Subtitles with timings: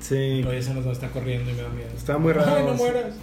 [0.00, 0.44] Sí.
[0.48, 1.88] Oye, se nos está corriendo y me da miedo.
[1.96, 2.54] Estaba muy raro.
[2.56, 3.14] Ay, no mueras.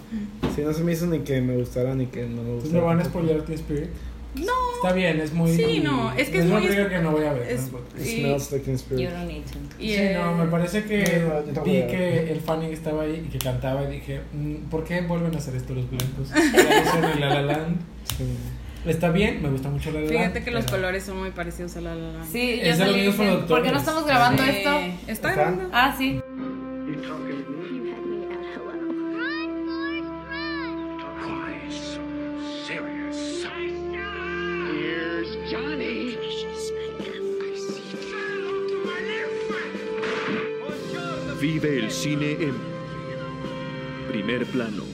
[0.54, 2.80] Sí, no se me hizo ni que me gustara ni que no me Entonces gustara.
[2.80, 3.88] me van a spoilear Teen Spirit.
[4.34, 4.52] No.
[4.82, 5.50] Está bien, es muy.
[5.56, 7.48] Sí, no, es que es una muy- película que no voy a ver.
[7.50, 9.04] es- no y- smells like Teen Spirit.
[9.08, 9.58] You don't need to.
[9.82, 13.30] Y, Sí, no, me parece que No, tampoco vi que el Fanning estaba ahí y
[13.30, 16.28] que cantaba y dije, mm, ¿por qué vuelven a hacer esto los blancos?
[17.20, 17.76] La La Land.
[18.18, 18.24] Sí.
[18.84, 20.18] Está bien, me gusta mucho La La Land.
[20.18, 22.30] Fíjate que los pero- colores son muy parecidos a la la Land.
[22.30, 24.50] Sí, Es yo de los salí mismos diciendo, ¿por qué no estamos grabando Sí.
[24.50, 24.70] esto?
[24.70, 25.32] Está ¿Está?
[25.32, 25.68] grabando.
[25.72, 26.20] Ah, sí.
[42.38, 42.54] En
[44.08, 44.84] primer plano.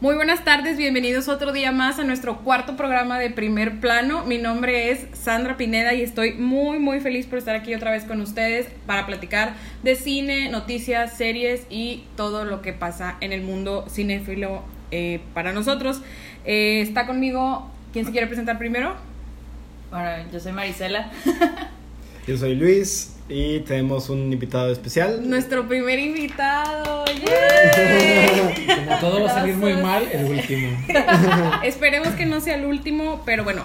[0.00, 4.24] Muy buenas tardes, bienvenidos otro día más a nuestro cuarto programa de primer plano.
[4.24, 8.04] Mi nombre es Sandra Pineda y estoy muy muy feliz por estar aquí otra vez
[8.04, 13.42] con ustedes para platicar de cine, noticias, series y todo lo que pasa en el
[13.42, 16.00] mundo cinéfilo eh, para nosotros.
[16.46, 18.96] Eh, está conmigo, ¿quién se quiere presentar primero?
[19.90, 21.10] Bueno, yo soy Marisela.
[22.26, 25.28] Yo soy Luis y tenemos un invitado especial.
[25.28, 27.04] Nuestro primer invitado.
[27.26, 28.66] ¡yay!
[28.84, 30.76] Como todo va a salir muy mal, el último.
[31.62, 33.62] Esperemos que no sea el último, pero bueno,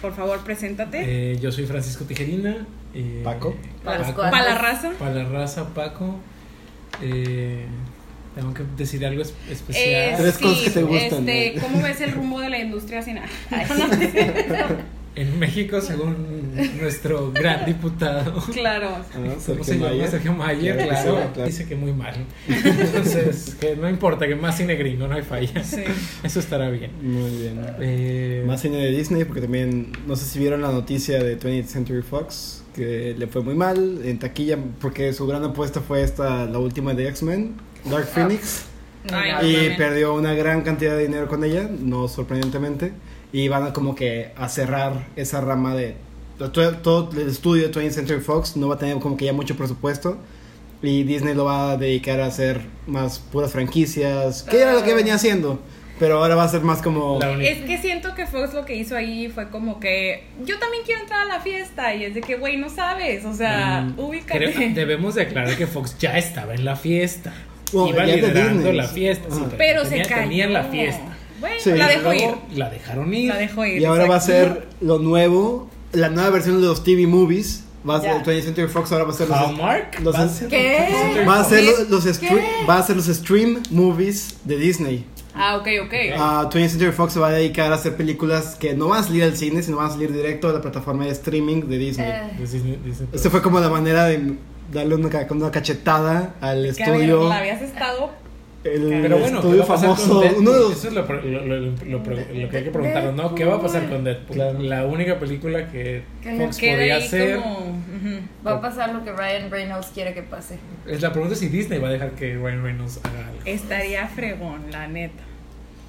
[0.00, 1.32] por favor, preséntate.
[1.32, 2.66] Eh, yo soy Francisco Tijerina.
[2.94, 3.56] eh, Paco.
[3.84, 4.14] Paco.
[4.14, 4.30] cuates.
[4.30, 4.90] Para la raza.
[4.98, 6.20] Para la raza, Paco.
[7.02, 7.66] Eh,
[8.34, 10.14] tengo que decir algo es- Eh, especial.
[10.16, 11.60] Tres sí, cosas que te gustan, Este.
[11.60, 13.00] ¿Cómo ves el rumbo de la industria?
[13.50, 13.66] Ay,
[15.14, 18.32] En México, según nuestro gran diputado.
[18.52, 18.88] claro.
[18.96, 19.88] Ah, ¿Cómo Sergio se llama?
[19.90, 20.08] Mayer.
[20.10, 21.30] Sergio Mayer, Claro claro.
[21.34, 21.46] claro.
[21.46, 22.14] Dice que muy mal.
[22.48, 25.62] Entonces, que no importa, que más cine gringo, no hay falla.
[25.64, 25.82] Sí.
[26.22, 26.90] Eso estará bien.
[27.02, 27.60] Muy bien.
[27.80, 31.66] Eh, Más cine de Disney, porque también, no sé si vieron la noticia de 20th
[31.66, 36.46] Century Fox, que le fue muy mal en taquilla, porque su gran apuesta fue esta,
[36.46, 38.64] la última de X-Men, Dark Phoenix,
[39.12, 39.76] Ay, No, y también.
[39.76, 42.92] perdió una gran cantidad de dinero con ella, no sorprendentemente,
[43.32, 45.94] y van a como que a cerrar esa rama de...
[46.38, 49.32] Todo, todo el estudio de 20th Century Fox no va a tener como que ya
[49.32, 50.18] mucho presupuesto.
[50.82, 54.94] Y Disney lo va a dedicar a hacer más puras franquicias, que era lo que
[54.94, 55.60] venía haciendo.
[56.00, 57.20] Pero ahora va a ser más como...
[57.40, 61.02] Es que siento que Fox lo que hizo ahí fue como que yo también quiero
[61.02, 64.38] entrar a la fiesta y es de que, güey, no sabes, o sea, Mm, ubícate.
[64.52, 67.32] creo- debemos de aclarar que Fox ya estaba en la fiesta.
[67.72, 69.28] Bueno, Iba liderando la fiesta.
[69.30, 69.54] sí, Ajá.
[69.56, 70.22] Pero se tenía- cayó.
[70.22, 71.16] Tenían la fiesta.
[71.42, 71.70] Bueno, Sí.
[71.72, 72.30] la dejó ir.
[72.54, 73.28] La dejaron ir.
[73.28, 73.82] La dejó ir.
[73.82, 77.64] Y ahora va a ser lo nuevo, la nueva versión de los TV movies.
[77.88, 78.22] Va a ser, Ya.
[78.22, 80.00] 20th Century Fox ahora va a ser los, Hallmark.
[80.00, 81.24] los- va a ser- ¿Qué?
[81.28, 82.28] va a ser los, los ¿Qué?
[82.28, 85.04] stre- va a ser los stream movies de Disney.
[85.34, 85.94] Ah, ok, ok.
[86.16, 89.02] Ah, 20th Century Fox se va a dedicar a hacer películas que no van a
[89.02, 92.06] salir al cine, sino van a salir directo a la plataforma de streaming de Disney.
[92.08, 94.34] Eh, Disney- Disney fue como la manera de
[94.72, 97.28] darle una, una cachetada al Que, a ver, estudio.
[97.28, 98.10] la habías estado.
[98.64, 100.20] El Pero bueno, ¿qué estudio va a pasar famoso.
[100.38, 102.02] Uno de los Eso es lo, lo- lo- lo-
[102.48, 103.34] que hay que preguntarnos, ¿no?
[103.34, 104.36] ¿Qué va a pasar con Deadpool?
[104.36, 104.60] Claro.
[104.60, 107.38] La única película que Que Fox podría hacer.
[107.40, 107.82] como.
[108.46, 110.58] Va a pasar lo que Ryan Reynolds quiere que pase.
[110.86, 113.40] Es la pregunta es si Disney va a dejar que Ryan Reynolds haga algo.
[113.44, 115.22] Estaría fregón, la neta.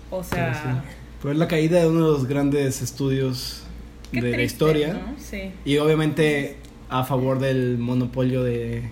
[0.09, 0.83] O sea,
[1.21, 3.63] Fue la caída de uno de los grandes estudios
[4.11, 4.93] qué de la triste, historia.
[4.93, 5.13] ¿no?
[5.19, 5.51] Sí.
[5.63, 6.57] Y obviamente
[6.89, 8.83] a favor del monopolio de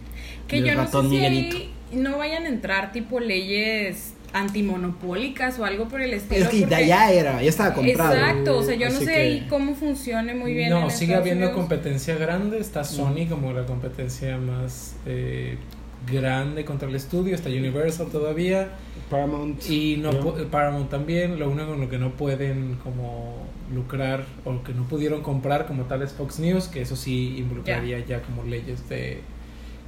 [0.47, 5.59] Que del yo no sé ratón si ahí no vayan a entrar tipo leyes antimonopólicas
[5.59, 6.43] o algo por el estilo.
[6.45, 8.13] Es que porque- ya era, ya estaba comprado.
[8.13, 10.69] Exacto, o sea, yo no sé que- ahí cómo funcione muy bien.
[10.69, 11.59] No, en sigue habiendo Unidos.
[11.59, 12.59] competencia grande.
[12.59, 15.57] Está Sony como la competencia más eh,
[16.11, 17.35] grande contra el estudio.
[17.35, 18.69] Está Universal todavía.
[19.09, 19.69] Paramount.
[19.69, 21.37] Y no pu- Paramount también.
[21.37, 25.83] Lo único con lo que no pueden como lucrar o que no pudieron comprar como
[25.83, 29.21] tal es Fox News, que eso sí involucraría ya, como leyes de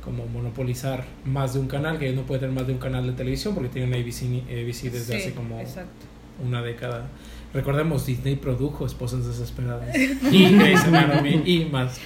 [0.04, 3.06] como monopolizar más de un canal, que ellos no pueden tener más de un canal
[3.08, 6.06] de televisión porque tienen ABC, ABC desde Sí, hace como Exacto.
[6.46, 7.08] una década.
[7.54, 9.96] Recordemos, Disney produjo Esposas Desesperadas
[10.32, 12.00] y Grey's Anatomy y más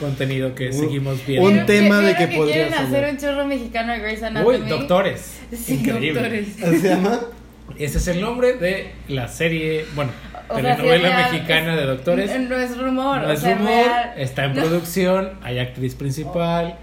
[0.00, 1.48] contenido que seguimos viendo.
[1.48, 2.96] un tema de ¿Vieron que podría quieren salir.
[2.96, 4.56] hacer un chorro mexicano de Grey's Anatomy.
[4.58, 5.38] Uy, doctores.
[5.52, 6.20] Sí, Increíble.
[6.20, 6.62] Doctores.
[6.64, 7.20] ¿Así se llama?
[7.78, 10.10] Ese es el nombre de la serie, bueno,
[10.50, 12.40] O telenovela sea, mexicana es- de doctores.
[12.40, 14.12] No es rumor, No o es sea, rumor, real.
[14.16, 14.62] está en No.
[14.62, 16.78] producción, hay actriz principal,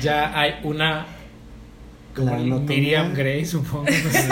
[0.00, 1.06] ya hay una
[2.14, 2.34] como.
[2.60, 3.84] Miriam Grey, supongo.
[3.84, 4.28] no sé.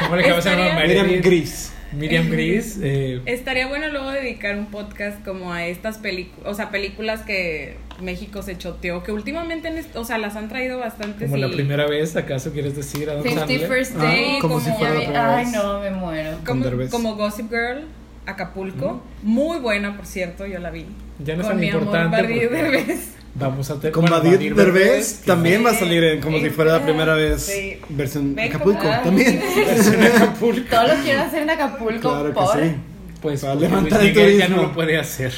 [0.00, 0.86] ¿Cómo le acabas de llamar?
[0.86, 1.20] Miriam.
[1.22, 1.72] Gris.
[1.92, 2.78] Miriam Gris.
[2.82, 7.76] eh, Estaría bueno luego dedicar un podcast como a estas películas, o sea, películas que
[8.02, 11.24] México se choteó, que últimamente, en o sea, las han traído bastante.
[11.26, 13.08] como la primera vez, ¿acaso quieres decir?
[13.08, 13.68] Sandler?
[13.68, 15.54] First Ah, Day, como como, si fuera la primera Ay, vez.
[15.54, 16.38] no, me muero.
[16.44, 17.84] como, como Gossip Girl,
[18.26, 20.86] Acapulco, muy buena, por cierto, yo la vi.
[21.18, 22.96] Ya no es con tan mi amor importante.
[23.38, 26.44] Vamos a tener Con Badir Derbez también va a salir en, como Sí.
[26.44, 27.78] si fuera la primera vez Sí.
[27.90, 29.42] versión Ven Acapulco también.
[29.56, 30.70] versión Acapulco.
[30.70, 32.74] Todo lo quiero hacer en Acapulco, Claro que sí.
[33.20, 35.32] Pues Para porque levantar el ya no lo puede hacer.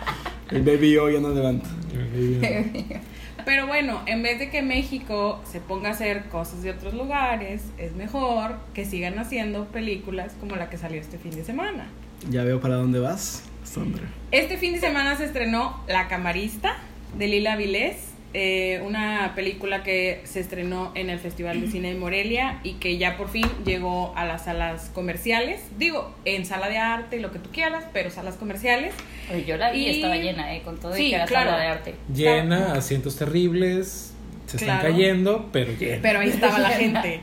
[0.50, 1.68] El Baby O ya no levanta.
[3.44, 7.62] Pero bueno, en vez de que México se ponga a hacer cosas de otros lugares,
[7.78, 11.86] es mejor que sigan haciendo películas como la que salió este fin de semana.
[12.30, 14.04] Ya veo para dónde vas, Sandra.
[14.32, 16.76] Este fin de semana se estrenó La Camarista
[17.16, 17.96] de Lila Vilés,
[18.34, 22.98] eh, una película que se estrenó en el Festival de Cine de Morelia y que
[22.98, 25.62] ya por fin llegó a las salas comerciales.
[25.78, 28.92] Digo, en sala de arte y lo que tú quieras, pero salas comerciales.
[29.32, 30.60] Oye, yo la vi y Y- estaba llena, ¿eh?
[30.62, 31.50] Con todo y Sí, que era claro.
[31.52, 31.94] sala de arte.
[32.14, 34.12] Llena, asientos terribles,
[34.46, 35.98] se están cayendo, pero llena.
[36.02, 37.20] Pero ahí estaba la gente.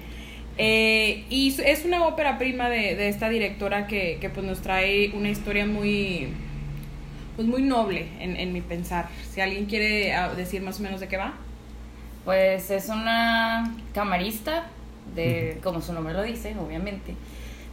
[0.58, 5.12] Eh, y es una ópera prima de, de esta directora que, que, pues nos trae
[5.14, 6.30] una historia muy
[7.36, 9.10] pues muy noble en, en mi pensar.
[9.32, 11.34] Si alguien quiere ah, decir más o menos de qué va.
[12.24, 14.66] Pues es una camarista,
[15.14, 17.14] de, como su nombre lo dice, obviamente,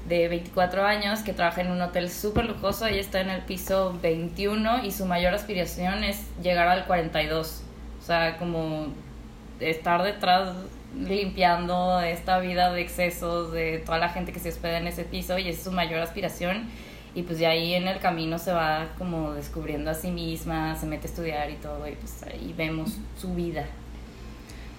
[0.09, 2.87] de 24 años que trabaja en un hotel súper lujoso.
[2.87, 7.63] Ella está en el piso 21 y su mayor aspiración es llegar al 42.
[8.01, 8.89] O sea, como
[9.61, 10.55] estar detrás
[10.97, 15.39] limpiando esta vida de excesos de toda la gente que se hospeda en ese piso
[15.39, 16.69] y es su mayor aspiración.
[17.15, 20.87] Y pues de ahí en el camino se va como descubriendo a sí misma, se
[20.87, 23.67] mete a estudiar y todo, y pues ahí vemos su vida.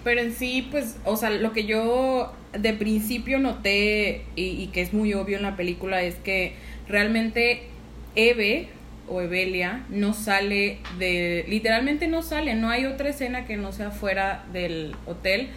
[0.02, 4.82] Pero en sí, pues, o sea, lo que yo de principio noté y, y que
[4.82, 6.54] es muy obvio en la película es que
[6.88, 7.68] realmente
[8.16, 8.68] Eve
[9.08, 13.90] o Evelia no sale de, literalmente no sale, no hay otra escena que no sea
[13.90, 15.48] fuera del hotel,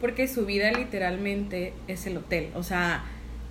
[0.00, 3.04] porque su vida literalmente es el hotel, o sea,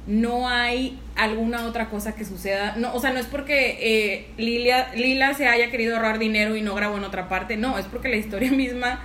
[0.08, 4.94] no hay alguna otra cosa que suceda, no, o sea, no es porque eh, Lilia,
[4.96, 8.10] Lila se haya querido ahorrar dinero y no grabó en otra parte, no, es porque
[8.10, 9.00] la historia misma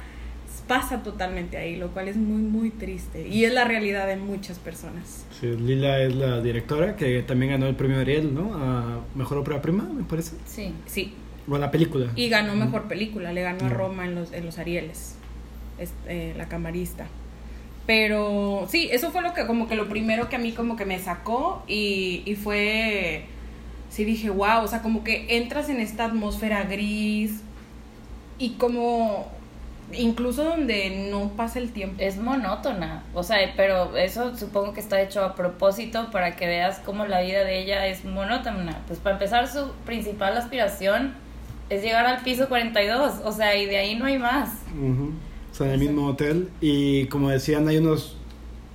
[0.70, 3.26] pasa totalmente ahí, lo cual es muy, muy triste.
[3.26, 5.26] Y es la realidad de muchas personas.
[5.40, 8.54] Sí, Lila es la directora que también ganó el premio Ariel, ¿no?
[8.54, 10.36] A Mejor Ópera Prima, me parece.
[10.46, 10.72] Sí.
[10.86, 11.12] Sí.
[11.48, 12.12] O a la película.
[12.14, 13.68] Y ganó mejor película, le ganó a.
[13.68, 15.16] Roma en los, en los Arieles,
[15.78, 17.08] es, eh, la camarista.
[17.90, 20.84] Pero sí, eso fue lo que como que lo primero que a mí como que
[20.84, 23.24] me sacó y, y fue,
[23.88, 27.42] sí dije, wow, o sea, como que entras en esta atmósfera gris
[28.38, 29.28] y como
[29.92, 31.96] incluso donde no pasa el tiempo.
[31.98, 36.78] Es monótona, o sea, pero eso supongo que está hecho a propósito para que veas
[36.84, 38.82] cómo la vida de ella es monótona.
[38.86, 41.16] Pues para empezar, su principal aspiración
[41.70, 44.50] es llegar al piso 42, o sea, y de ahí no hay más.
[44.70, 45.29] O
[45.64, 46.48] sea, en el mismo hotel.
[46.60, 48.16] Y como decían, hay unos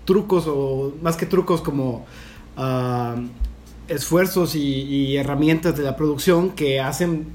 [0.05, 2.05] trucos, o más que trucos, como
[2.57, 3.15] ah,
[3.87, 7.27] esfuerzos y, y herramientas de la producción que hacen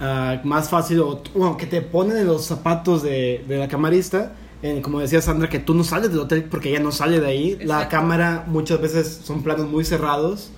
[0.00, 4.34] ah, más fácil, o bueno, que te ponen en los zapatos de, de la camarista.
[4.62, 7.26] En, como decía Sandra, que tú no sales del hotel porque ella no sale de
[7.26, 7.50] ahí.
[7.64, 7.88] La Exacto.
[7.90, 10.50] cámara muchas veces son planos muy cerrados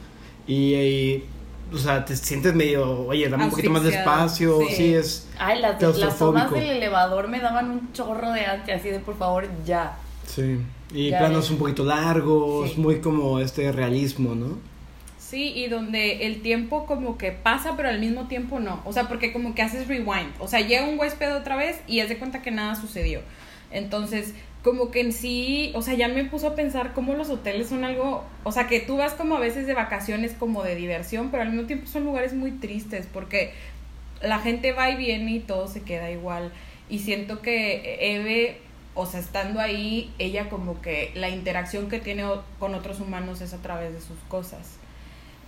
[0.47, 1.25] y, y,
[1.73, 4.69] o sea, te sientes medio, oye, dame un poquito más de Asfixiado, espacio.
[4.69, 4.75] sí.
[4.77, 5.24] Sí, es.
[5.39, 9.17] Ay, las, las tomas del elevador me daban un chorro de ansia, así de por
[9.17, 9.97] favor, ya.
[10.27, 10.59] Sí,
[10.93, 11.51] y Ya planos ves.
[11.51, 12.81] un poquito largos, Sí.
[12.81, 14.59] muy como este realismo, ¿no?
[15.19, 18.81] Sí, y donde el tiempo como que pasa, pero al mismo tiempo no.
[18.85, 20.31] O sea, porque como que haces rewind.
[20.39, 23.21] O sea, llega un huésped otra vez y haz de cuenta que nada sucedió.
[23.73, 27.69] Entonces, como que en sí, o sea, ya me puso a pensar cómo los hoteles
[27.69, 31.31] son algo, o sea, que tú vas como a veces de vacaciones como de diversión,
[31.31, 33.53] pero al mismo tiempo son lugares muy tristes porque
[34.23, 36.53] la gente va y viene y todo se queda igual.
[36.89, 38.61] Y siento que Eve,
[38.95, 42.25] o sea, estando ahí, ella como que la interacción que tiene
[42.59, 44.79] con otros humanos es a través de sus cosas.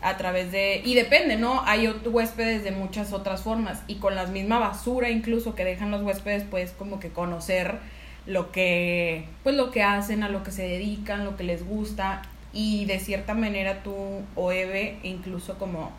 [0.02, 0.82] A través de...
[0.84, 1.62] Y depende, ¿no?
[1.64, 3.82] Hay huéspedes de muchas otras formas.
[3.86, 7.78] Y con la misma basura incluso que dejan los huéspedes, puedes como que conocer
[8.26, 9.26] lo que...
[9.42, 12.22] Pues lo que hacen, a lo que se dedican, lo que les gusta.
[12.52, 13.94] Y de cierta manera tú
[14.34, 15.92] o Eve incluso como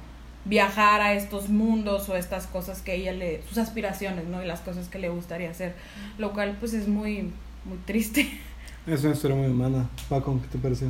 [0.48, 4.44] viajar a estos mundos o estas cosas que ella le, sus aspiraciones, ¿no?
[4.44, 5.76] Y las cosas que le gustaría hacer,
[6.18, 7.32] lo cual pues es muy,
[7.66, 8.30] muy triste.
[8.88, 9.90] Es una historia muy humana.
[10.08, 10.88] Paco, ¿qué te pareció?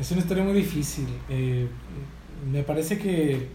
[0.00, 1.06] Es una historia muy difícil.
[1.28, 1.68] Eh,
[2.50, 3.46] me parece que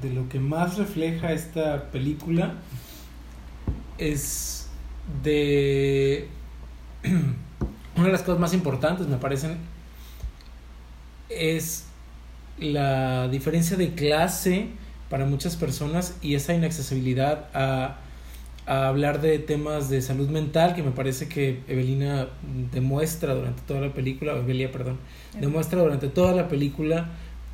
[0.00, 2.54] de lo que más refleja esta película
[3.98, 4.68] es
[5.22, 6.28] de
[7.96, 9.58] una de las cosas más importantes, me parecen,
[11.28, 11.85] es
[12.58, 14.68] la diferencia de clase
[15.10, 17.98] para muchas personas y esa inaccesibilidad a,
[18.66, 22.28] a hablar de temas de salud mental que me parece que Evelina
[22.72, 24.98] demuestra durante toda la película, Evelia, perdón,
[25.40, 27.10] demuestra durante toda la película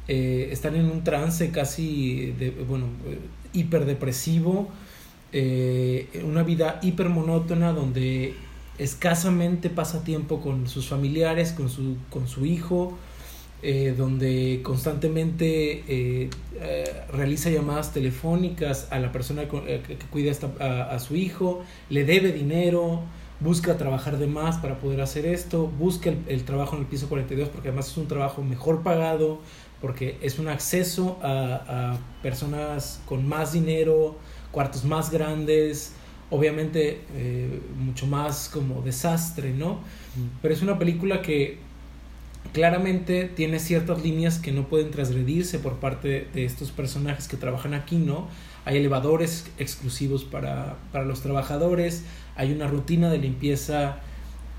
[0.09, 2.87] eh, están en un trance casi de, bueno,
[3.53, 4.69] hiperdepresivo
[5.35, 8.35] eh, una vida hiper monótona donde
[8.79, 12.99] escasamente pasa tiempo con sus familiares, con su, con su hijo,
[13.63, 20.51] eh, donde constantemente eh, eh, realiza llamadas telefónicas a la persona que, que cuida esta-
[20.61, 23.01] a, a su hijo, le debe dinero,
[23.41, 27.09] busca trabajar de más para poder hacer esto, busca el, el trabajo en el piso
[27.09, 29.41] 42 porque además es un trabajo mejor pagado,
[29.81, 34.17] porque es un acceso a, a personas con más dinero,
[34.53, 35.93] cuartos más grandes,
[36.31, 37.01] obviamente
[37.79, 39.81] mucho más como desastre, ¿no?
[40.41, 41.59] Pero es una película que
[42.53, 47.75] claramente tiene ciertas líneas que no pueden transgredirse por parte de estos personajes que trabajan
[47.75, 48.29] aquí, ¿no?
[48.65, 52.05] Hay elevadores exclusivos para, para los trabajadores,
[52.37, 53.99] hay una rutina de limpieza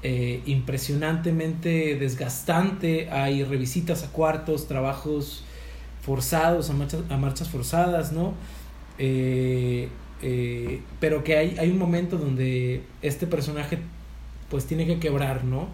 [0.01, 5.45] eh, impresionantemente desgastante, hay revisitas a cuartos, trabajos
[6.01, 8.33] forzados, a marchas, forzadas, ¿no?
[8.97, 9.87] Eh,
[10.21, 13.77] eh, pero que hay, hay un momento donde este personaje
[14.49, 15.69] pues tiene que quebrar, ¿no?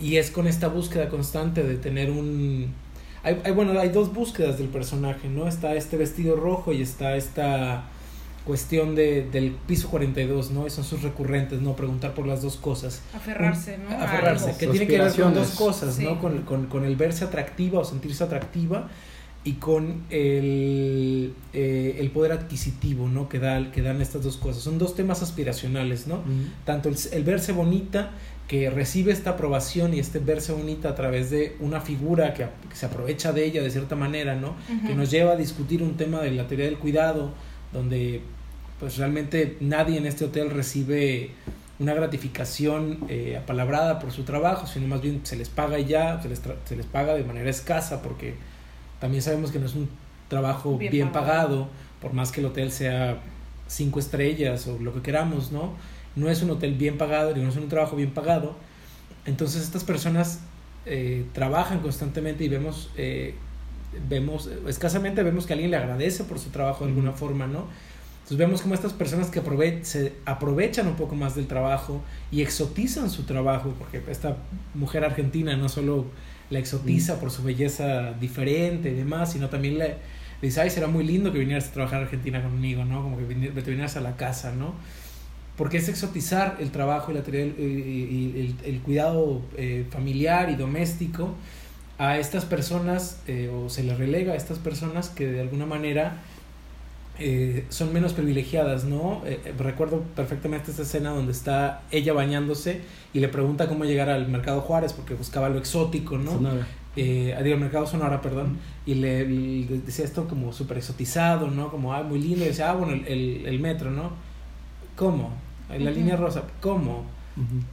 [0.00, 2.72] Y es con esta búsqueda constante de tener un...
[3.22, 5.48] Hay, hay, bueno, hay dos búsquedas del personaje, ¿no?
[5.48, 7.84] Está este vestido rojo y está esta
[8.44, 10.66] cuestión de, del piso 42, ¿no?
[10.66, 11.74] Esos son sus recurrentes, ¿no?
[11.74, 13.02] Preguntar por las dos cosas.
[13.14, 13.90] Aferrarse, ¿no?
[13.96, 16.04] Aferrarse, que tiene que ver con dos cosas, Sí.
[16.04, 16.20] ¿no?
[16.20, 18.88] Con, con, con el verse atractiva o sentirse atractiva
[19.42, 23.28] y con el, eh, el poder adquisitivo, ¿no?
[23.28, 24.62] Que, da, que dan estas dos cosas.
[24.62, 26.20] Son dos temas aspiracionales, ¿no?
[26.64, 28.12] Tanto el, el verse bonita,
[28.48, 32.76] que recibe esta aprobación y este verse bonita a través de una figura que, que
[32.76, 34.54] se aprovecha de ella de cierta manera, ¿no?
[34.86, 37.32] Que nos lleva a discutir un tema de la teoría del cuidado,
[37.72, 38.20] donde
[38.78, 41.30] pues realmente nadie en este hotel recibe
[41.78, 46.20] una gratificación eh, apalabrada por su trabajo, sino más bien se les paga y ya,
[46.22, 48.34] se les, tra- se les paga de manera escasa, porque
[49.00, 49.88] también sabemos que no es un
[50.28, 51.48] trabajo Bien bien, pagado.
[51.48, 51.68] pagado.
[52.00, 53.18] por más que el hotel sea
[53.68, 55.72] cinco estrellas o lo que queramos, ¿no?
[56.16, 58.56] No es un hotel bien pagado, ni no es un trabajo bien pagado.
[59.26, 60.40] Entonces estas personas
[60.86, 63.34] eh, trabajan constantemente y vemos, eh,
[64.08, 67.66] vemos, escasamente vemos que alguien le agradece por su trabajo de alguna forma, ¿no?
[68.16, 72.40] Entonces vemos como estas personas que aprove se aprovechan un poco más del trabajo y
[72.42, 74.36] exotizan su trabajo, porque esta
[74.74, 76.06] mujer argentina no solo
[76.50, 79.96] la exotiza por su belleza diferente y demás, sino también le, le
[80.42, 83.02] dice, ay, será muy lindo que vinieras a trabajar a Argentina conmigo, ¿no?
[83.02, 84.74] Como que vini- te vinieras a la casa, ¿no?
[85.56, 90.56] Porque es exotizar el trabajo y, la del- y- el, el cuidado eh, familiar y
[90.56, 91.30] doméstico
[91.98, 96.18] a estas personas, eh, o se les relega a estas personas que de alguna manera
[97.18, 99.22] eh, son menos privilegiadas, ¿no?
[99.24, 102.82] Eh, eh, recuerdo perfectamente esta escena donde está ella bañándose
[103.14, 106.32] y le pregunta cómo llegar al Mercado Juárez porque buscaba lo exótico, ¿no?
[106.32, 106.66] Sonora.
[106.96, 111.70] eh, digo, el mercado Sonora, perdón, y le, le decía esto como súper exotizado, ¿no?
[111.70, 114.10] Como, ah, muy lindo, y decía, ah, bueno, el, el, el metro, ¿no?
[114.96, 115.30] ¿Cómo?
[115.70, 117.04] En la línea rosa, ¿cómo?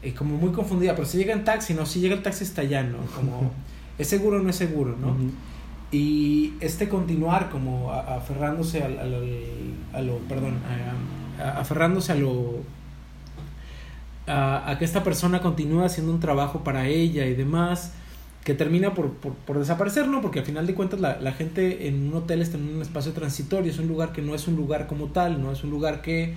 [0.03, 2.61] Y como muy confundida, pero si llega en taxi, no, si llega el taxi está
[2.63, 2.97] allá, ¿no?
[3.15, 3.51] Como,
[3.97, 5.15] ¿es seguro o no es seguro, no?
[5.91, 9.33] Y este continuar como a- aferrándose al, al- al-
[9.93, 10.55] a lo, perdón,
[11.39, 12.61] a- a- aferrándose a lo,
[14.27, 17.93] a, a que esta persona continúe haciendo un trabajo para ella y demás,
[18.43, 20.21] que termina por, por, por desaparecer, ¿no?
[20.21, 23.13] Porque al final de cuentas la, la gente en un hotel está en un espacio
[23.13, 25.51] transitorio, es un lugar que no es un lugar como tal, ¿no?
[25.51, 26.33] Es un lugar que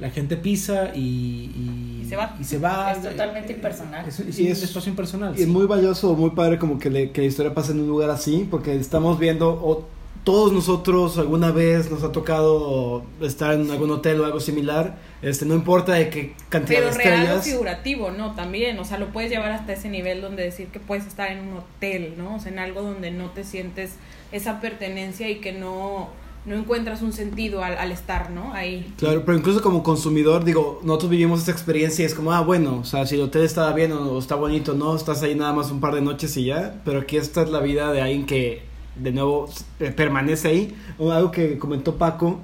[0.00, 2.36] la gente pisa y, y, Y se va.
[2.40, 2.92] y se va.
[2.92, 4.08] Es totalmente impersonal.
[4.08, 5.38] Es, es Y un es- espacio impersonal.
[5.38, 7.88] Y es muy valioso, muy padre como que, le- que la historia pase en un
[7.88, 9.86] lugar así, porque estamos viendo, o
[10.24, 15.46] todos nosotros alguna vez nos ha tocado estar en algún hotel o algo similar, este
[15.46, 17.44] no importa de qué cantidad Pero de real o estrellas.
[17.46, 18.34] figurativo, ¿no?
[18.34, 21.40] También, o sea, lo puedes llevar hasta ese nivel donde decir que puedes estar en
[21.48, 22.36] un hotel, ¿no?
[22.36, 23.92] O sea, en algo donde no te sientes
[24.30, 26.10] esa pertenencia y que no,
[26.46, 28.52] no encuentras un sentido al, al estar, ¿no?
[28.54, 28.92] Ahí.
[28.96, 32.78] Claro, pero incluso como consumidor, digo, nosotros vivimos esa experiencia y es como, ah, bueno,
[32.78, 35.70] o sea, si el hotel está bien o está bonito, no, estás ahí nada más
[35.70, 38.62] un par de noches y ya, pero aquí esta es la vida de alguien que,
[38.96, 39.48] de nuevo,
[39.80, 40.74] eh, permanece ahí.
[40.98, 42.40] O algo que comentó Paco,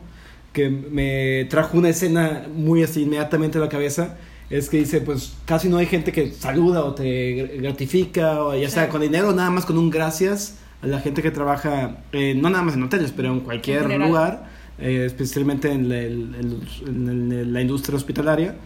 [0.53, 4.17] que me trajo una escena muy así inmediatamente a la cabeza,
[4.49, 8.69] es que dice, pues casi no hay gente que saluda o te gratifica, o ya
[8.71, 8.91] sea Sí.
[8.91, 12.63] con dinero, nada más con un gracias a la gente que trabaja, eh, no nada
[12.65, 17.33] más en hoteles, pero en cualquier En lugar eh, especialmente en la, el- el- en
[17.33, 18.57] el- la industria hospitalaria.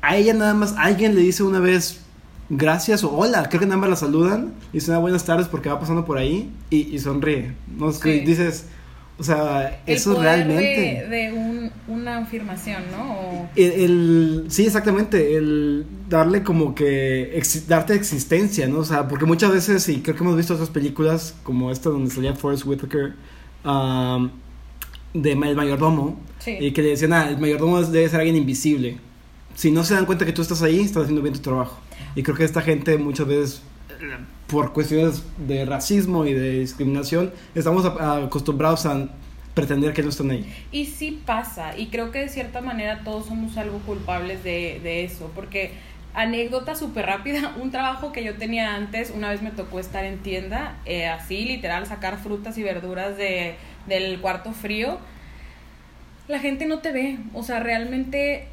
[0.00, 2.00] A ella nada más alguien le dice una vez
[2.50, 5.68] gracias o hola, creo que nada más la saludan, y dice "Ah, buenas tardes porque
[5.68, 7.52] va pasando por ahí y, y sonríe.
[7.76, 7.90] ¿no?
[7.90, 8.24] Es que Sí.
[8.24, 8.66] dices,
[9.18, 11.06] o sea, El eso poder realmente...
[11.08, 13.12] De, de un, una afirmación, ¿no?
[13.12, 18.78] O- El, el- sí, exactamente, el darle como que, exi- darte existencia, ¿no?
[18.78, 22.10] O sea, porque muchas veces, y creo que hemos visto otras películas, como esta donde
[22.10, 23.14] salía Forrest Whitaker,
[23.64, 24.30] um,
[25.14, 26.56] de el mayordomo Sí.
[26.60, 28.98] y que le decían, ah, el mayordomo debe ser alguien invisible.
[29.56, 31.78] Si no se dan cuenta que tú estás ahí, estás haciendo bien tu trabajo.
[32.14, 33.62] Y creo que esta gente muchas veces,
[34.46, 39.08] por cuestiones de racismo y de discriminación, estamos acostumbrados a
[39.54, 40.50] pretender que no están ahí.
[40.72, 45.04] Y sí pasa, y creo que de cierta manera todos somos algo culpables de, de
[45.04, 45.72] eso, porque
[46.14, 50.18] anécdota súper rápida, un trabajo que yo tenía antes, una vez me tocó estar en
[50.18, 54.98] tienda, eh, así literal, sacar frutas y verduras de, del cuarto frío,
[56.26, 58.48] la gente no te ve, o sea, realmente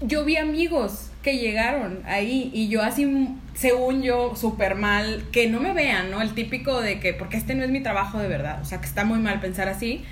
[0.00, 5.60] yo vi amigos que llegaron ahí y yo así, según yo, súper mal, que no
[5.60, 6.22] me vean, ¿no?
[6.22, 8.86] El típico de que, porque este no es mi trabajo de verdad, o sea, que
[8.86, 10.02] está muy mal pensar así.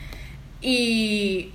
[0.61, 1.51] Y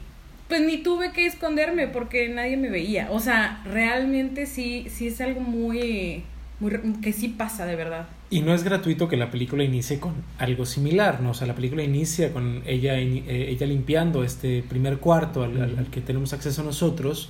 [0.48, 3.08] pues ni tuve que esconderme porque nadie me veía.
[3.12, 6.24] O sea, realmente sí, sí es algo muy,
[6.60, 8.08] muy que sí pasa de verdad.
[8.30, 11.32] Y no es gratuito que la película inicie con algo similar, ¿no?
[11.32, 15.78] O sea, la película inicia con ella, eh, ella limpiando este primer cuarto al, al-
[15.80, 17.30] al que tenemos acceso nosotros.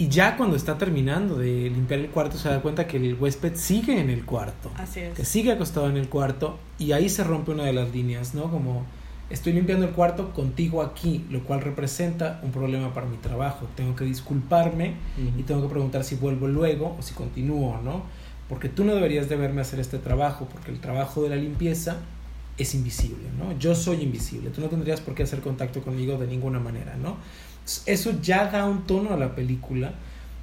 [0.00, 3.56] Y ya cuando está terminando de limpiar el cuarto se da cuenta que el huésped
[3.56, 4.70] sigue en el cuarto.
[4.76, 5.28] Así Que es.
[5.28, 8.44] sigue acostado en el cuarto y ahí se rompe una de las líneas, ¿no?
[8.50, 8.84] Como
[9.28, 13.66] estoy limpiando el cuarto contigo aquí, lo cual representa un problema para mi trabajo.
[13.74, 14.94] Tengo que disculparme
[15.36, 18.04] y tengo que preguntar si vuelvo luego o si continúo, ¿no?
[18.48, 21.96] Porque tú no deberías de verme hacer este trabajo, porque el trabajo de la limpieza
[22.56, 23.56] es invisible, ¿no?
[23.58, 27.16] Yo soy invisible, tú no tendrías por qué hacer contacto conmigo de ninguna manera, ¿no?
[27.86, 29.92] Eso ya da un tono a la película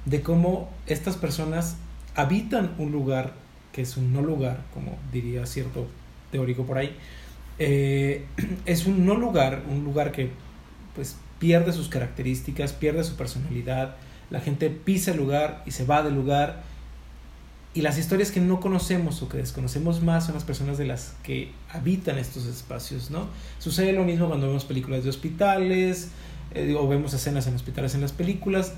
[0.04, 1.76] de cómo estas personas
[2.14, 3.34] habitan un lugar
[3.72, 5.86] que es un no lugar, como diría cierto
[6.30, 6.96] teórico por ahí,
[7.58, 8.24] eh,
[8.64, 10.30] es un no lugar, un lugar que
[10.94, 13.96] pues pierde sus características, pierde su personalidad,
[14.30, 16.62] la gente pisa el lugar y se va del lugar.
[17.74, 21.14] Y las historias que no conocemos o que desconocemos más son las personas de las
[21.22, 23.28] que habitan estos espacios, ¿no?
[23.58, 26.08] Sucede lo mismo cuando vemos películas de hospitales
[26.54, 28.72] eh, o vemos escenas en hospitales en las películas.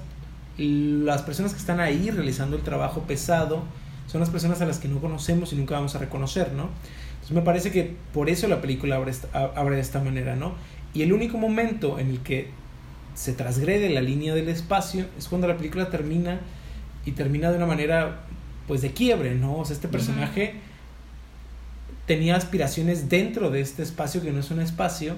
[0.57, 3.63] Las personas que están ahí realizando el trabajo pesado
[4.07, 6.71] son las personas a las que no conocemos y nunca vamos a reconocer, ¿no?
[7.15, 10.55] Entonces me parece que por eso la película abre, esta- abre de esta manera, ¿no?
[10.95, 12.49] Y el único momento en el que
[13.15, 16.41] se transgrede la línea del espacio es cuando la película termina
[17.05, 18.21] y termina de una manera
[18.67, 19.59] pues de quiebre, ¿no?
[19.59, 20.55] O sea, este personaje
[22.07, 25.15] tenía aspiraciones dentro de este espacio que no es un espacio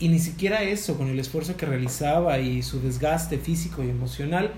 [0.00, 4.50] y ni siquiera eso, con el esfuerzo que realizaba y su desgaste físico y emocional,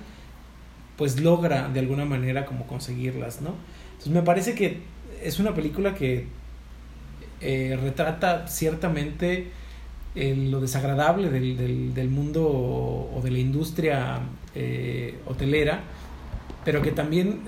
[0.96, 3.54] pues logra de alguna manera como conseguirlas, ¿no?
[3.90, 4.78] Entonces me parece que
[5.20, 6.26] es una película que
[7.40, 9.48] eh, retrata ciertamente
[10.14, 14.20] eh, lo desagradable del, del, mundo o, de la industria
[14.54, 15.80] eh, hotelera,
[16.64, 17.42] pero que también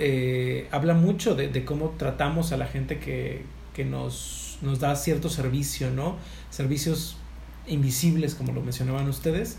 [0.72, 5.28] habla mucho de, de cómo tratamos a la gente que, que nos, nos da cierto
[5.28, 6.16] servicio, ¿no?
[6.50, 7.18] Servicios
[7.66, 9.58] invisibles, como lo mencionaban ustedes,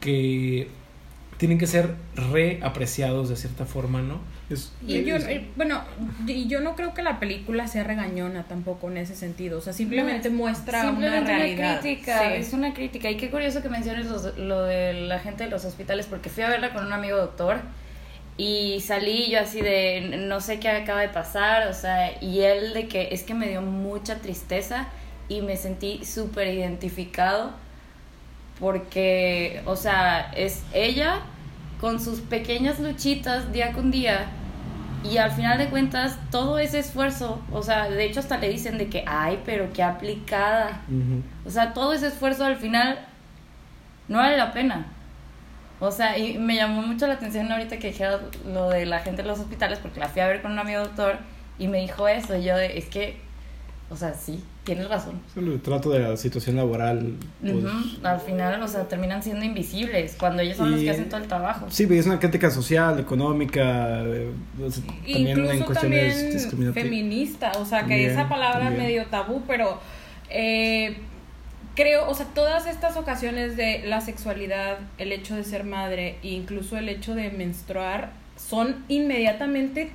[0.00, 0.68] que
[1.38, 4.18] tienen que ser reapreciados de cierta forma, ¿no?
[4.50, 5.82] Es- Y yo, es- eh, bueno,
[6.26, 9.58] y yo no creo que la película sea regañona tampoco en ese sentido.
[9.58, 11.80] O sea, simplemente muestra Simplemente una realidad.
[11.80, 12.34] crítica, Sí.
[12.40, 13.10] es una crítica.
[13.10, 16.42] Y qué curioso que menciones los- lo de la gente de los hospitales, porque fui
[16.42, 17.60] a verla con un amigo doctor
[18.36, 22.72] y salí yo así de no sé qué acaba de pasar, o sea, y él
[22.72, 24.88] de que es que me dio mucha tristeza
[25.28, 27.52] y me sentí súper identificado
[28.58, 31.20] porque, o sea, es ella
[31.80, 34.26] con sus pequeñas luchitas día con día
[35.04, 38.78] y al final de cuentas todo ese esfuerzo, o sea, de hecho hasta le dicen
[38.78, 40.80] de que, ay, pero qué aplicada.
[41.46, 42.98] O sea, todo ese esfuerzo al final
[44.08, 44.86] no vale la pena.
[45.80, 49.22] O sea, y me llamó mucho la atención ahorita que dijera lo de la gente
[49.22, 51.18] de los hospitales, porque la fui a ver con un amigo doctor
[51.58, 52.36] y me dijo eso.
[52.36, 53.20] Y yo, de, es que,
[53.88, 55.18] o sea, sí, tienes razón.
[55.30, 57.14] Es el trato de la situación laboral.
[57.40, 57.64] pues,
[58.02, 61.26] Al final, o sea, terminan siendo invisibles cuando ellos son los que hacen todo el
[61.26, 61.66] trabajo.
[61.70, 64.30] Sí, pero es una crítica social, económica, eh,
[64.62, 68.82] o sea, también en cuestiones también feminista, o sea, que También, esa palabra también.
[68.82, 69.80] medio tabú, pero
[70.28, 70.98] eh,
[71.74, 76.28] creo, o sea, todas estas ocasiones de la sexualidad, el hecho de ser madre e
[76.28, 79.90] incluso el hecho de menstruar son inmediatamente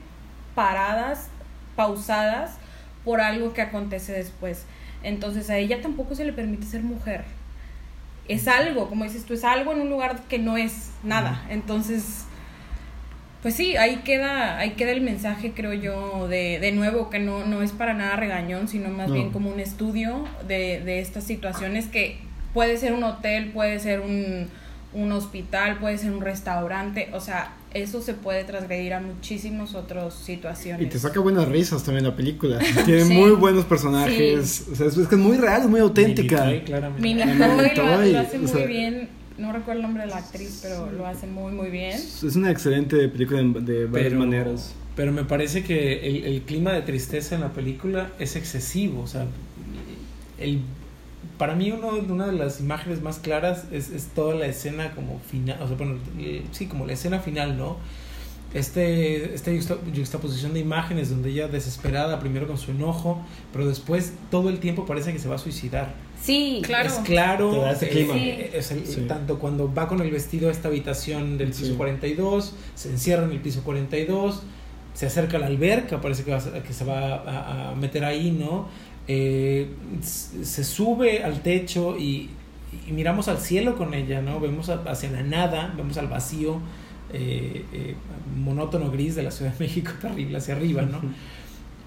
[0.55, 1.27] paradas,
[1.75, 2.57] pausadas
[3.05, 4.65] por algo que acontece después.
[5.03, 7.23] Entonces a ella tampoco se le permite ser mujer.
[8.27, 11.45] Es algo, como dices tú, es algo en un lugar que no es nada.
[11.49, 12.23] Entonces,
[13.41, 17.45] pues sí, ahí queda, ahí queda el mensaje, creo yo, de, de nuevo, que no,
[17.45, 19.15] no es para nada regañón, sino más No.
[19.15, 22.19] bien como un estudio de, de estas situaciones que
[22.53, 24.47] puede ser un hotel, puede ser un,
[24.93, 30.13] un hospital, puede ser un restaurante, o sea, eso se puede transgredir a muchísimas otras
[30.13, 30.85] situaciones.
[30.85, 32.59] Y te saca buenas risas también la película.
[32.85, 33.13] Tiene Sí.
[33.13, 34.65] muy buenos personajes.
[34.71, 36.45] O sea, es, que es muy real, es muy auténtica.
[36.45, 37.01] Mini Toy, claramente.
[37.01, 39.09] Mini Mini Toy lo, Toy, lo hace o muy sea- bien.
[39.37, 41.93] No recuerdo el nombre de la actriz, pero lo hace muy, muy bien.
[41.99, 44.73] Es una excelente película de, de varias pero, maneras.
[44.95, 49.01] pero me parece que el, el clima de tristeza en la película es excesivo.
[49.01, 49.25] O sea,
[50.39, 50.59] el,
[51.37, 55.19] para mí uno, una de las imágenes más claras es, es toda la escena como
[55.19, 57.77] final, o sea, bueno, el- sí, como la escena final, ¿no?
[58.53, 63.19] Este, esta yuxta- juxtaposición de imágenes donde ella desesperada, primero con su enojo,
[63.51, 65.95] pero después todo el tiempo parece que se va a suicidar.
[66.21, 66.87] Sí, Claro.
[66.87, 68.13] Es claro, Te da ese eh, clima.
[68.15, 69.01] eh, es el- Sí.
[69.07, 71.73] tanto cuando va con el vestido a esta habitación del piso Sí.
[71.73, 74.43] 42, se encierra en el piso 42,
[74.93, 78.29] se acerca a la alberca, parece que, va que se va a, a meter ahí,
[78.29, 78.67] ¿no?
[79.07, 79.67] Eh,
[80.01, 82.29] se sube al techo y,
[82.87, 84.39] y miramos al cielo con ella, ¿no?
[84.39, 86.59] Vemos a- hacia la nada, vemos al vacío
[87.11, 87.95] eh, eh,
[88.37, 90.99] monótono gris de la Ciudad de México, terrible hacia arriba, ¿no?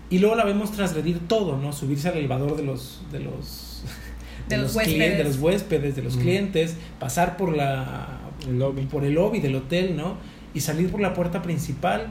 [0.09, 1.73] Y luego la vemos transgredir todo, ¿no?
[1.73, 3.83] Subirse al elevador de los de los
[4.49, 5.19] De los huéspedes.
[5.19, 6.21] de los huéspedes, de los Mm.
[6.21, 8.83] clientes, pasar por la El lobby.
[8.83, 10.17] por el lobby del hotel, ¿no?
[10.55, 12.07] Y salir por la puerta principal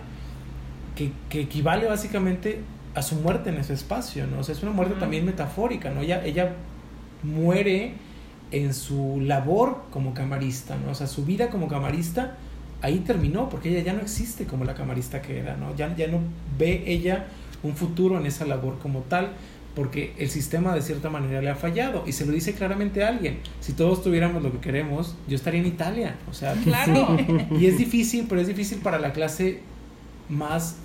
[0.96, 2.60] que, que equivale básicamente
[2.96, 4.40] a su muerte en ese espacio, ¿no?
[4.40, 6.02] O sea, es una muerte también metafórica, ¿no?
[6.02, 6.56] Ella, ella
[7.24, 7.94] muere
[8.52, 10.92] en su labor como camarista, ¿no?
[10.92, 12.38] O sea, su vida como camarista
[12.82, 15.76] ahí terminó, porque ella ya no existe como la camarista que era, ¿no?
[15.76, 16.20] Ya, ya no
[16.58, 17.26] ve ella
[17.64, 19.32] un futuro en esa labor como tal,
[19.76, 22.04] porque el sistema de cierta manera le ha fallado.
[22.08, 23.40] Y se lo dice claramente a alguien.
[23.60, 26.16] Si todos tuviéramos lo que queremos, yo estaría en Italia.
[26.30, 27.18] O sea, Claro.
[27.60, 29.60] y es difícil, pero es difícil para la clase
[30.30, 30.78] más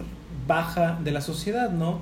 [0.51, 2.01] baja de la sociedad, ¿no?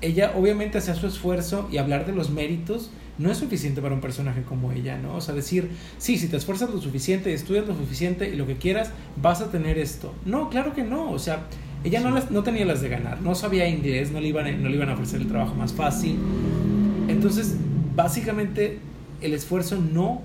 [0.00, 4.00] Ella obviamente hacía su esfuerzo y hablar de los méritos no es suficiente para un
[4.00, 5.16] personaje como ella, ¿no?
[5.16, 5.68] O sea, decir,
[5.98, 9.50] sí, si te esfuerzas lo suficiente, estudias lo suficiente y lo que quieras, vas a
[9.50, 10.14] tener esto.
[10.24, 11.46] No, claro que no, o sea,
[11.82, 14.52] ella no, las, no tenía las de ganar, no sabía inglés, no le, iban a,
[14.52, 16.16] no le iban a ofrecer el trabajo más fácil.
[17.08, 17.56] Entonces,
[17.96, 18.78] básicamente,
[19.20, 20.22] el esfuerzo no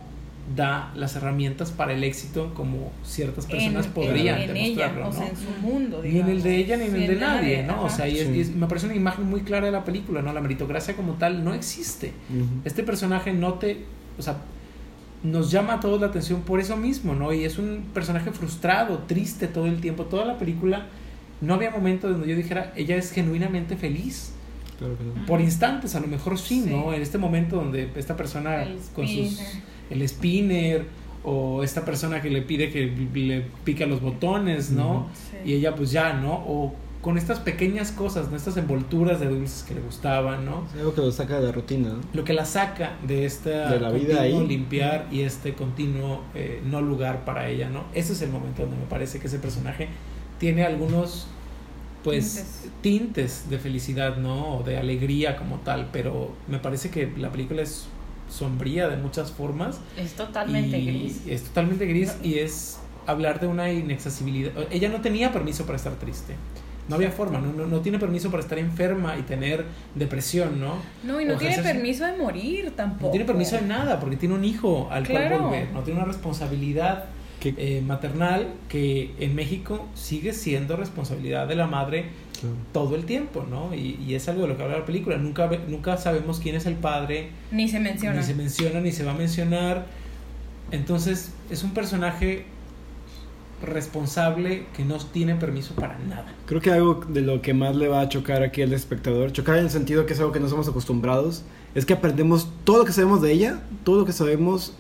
[0.56, 5.08] da las herramientas para el éxito como ciertas personas en, podrían en, en ella, demostrarlo,
[5.10, 5.27] o sea, ¿no?
[5.29, 6.01] en su mundo.
[6.03, 7.10] Ni en el de ella ni en digamos.
[7.10, 7.84] el de nadie, ¿no?
[7.84, 8.34] O sea, y es- Sí.
[8.36, 10.34] y es- me parece una imagen muy clara de la película, ¿no?
[10.34, 12.12] La meritocracia como tal no existe.
[12.65, 13.86] Este personaje no te,
[14.19, 14.38] o sea,
[15.23, 17.32] nos llama a todos la atención por eso mismo, ¿no?
[17.32, 20.03] Y es un personaje frustrado, triste todo el tiempo.
[20.06, 20.88] Toda la película
[21.39, 24.34] no había momento donde yo dijera, ella es genuinamente feliz.
[24.77, 25.25] Claro que no.
[25.25, 26.69] Por instantes, a lo mejor sí, Sí.
[26.69, 26.93] ¿no?
[26.93, 29.39] En este momento donde esta persona El con sus.
[29.93, 30.86] El spinner
[31.23, 35.08] o esta persona que le pide que le pica los botones, ¿no?
[35.13, 35.51] Sí.
[35.51, 36.34] Y ella pues ya, ¿no?
[36.34, 38.36] O con estas pequeñas cosas, ¿no?
[38.38, 40.65] Estas envolturas de dulces que le gustaban, ¿no?
[40.73, 41.99] Es algo que lo saca de la rutina, ¿no?
[42.13, 44.47] Lo que la saca de esta De la vida continuo ahí.
[44.47, 47.84] limpiar y este continuo eh, no lugar para ella, ¿no?
[47.93, 49.89] Ese es el momento donde me parece que ese personaje
[50.39, 51.27] tiene algunos
[52.03, 52.71] pues Tintes.
[52.82, 54.58] tintes de felicidad, ¿no?
[54.58, 57.88] O de alegría como tal, pero me parece que la película es
[58.34, 61.22] sombría de muchas formas Es totalmente y gris.
[61.28, 62.28] Es totalmente gris No.
[62.28, 64.52] y es hablar de una inaccesibilidad.
[64.72, 66.36] Ella no tenía permiso para estar triste.
[66.89, 69.63] No había forma, no, no, no tiene permiso para estar enferma y tener
[69.96, 70.76] depresión, ¿no?
[71.04, 73.06] No, y no O tiene permiso de morir tampoco.
[73.06, 75.30] No tiene permiso de nada porque tiene un hijo al Claro.
[75.38, 77.06] cual volver, no tiene una responsabilidad
[77.46, 82.06] eh, maternal que en México sigue siendo responsabilidad de la madre
[82.49, 82.56] Claro.
[82.71, 83.73] todo el tiempo, ¿no?
[83.73, 85.17] Y, y es algo de lo que habla la película.
[85.17, 88.17] Nunca, nunca sabemos quién es el padre, Ni se menciona.
[88.17, 89.86] ni se menciona ni se va a mencionar.
[90.71, 92.45] Entonces es un personaje
[93.62, 96.25] responsable que no tiene permiso para nada.
[96.45, 99.58] Creo que algo de lo que más le va a chocar aquí al espectador, chocar
[99.58, 101.43] en el sentido que es algo que no somos acostumbrados,
[101.75, 104.73] es que aprendemos todo lo que sabemos de ella, todo lo que sabemos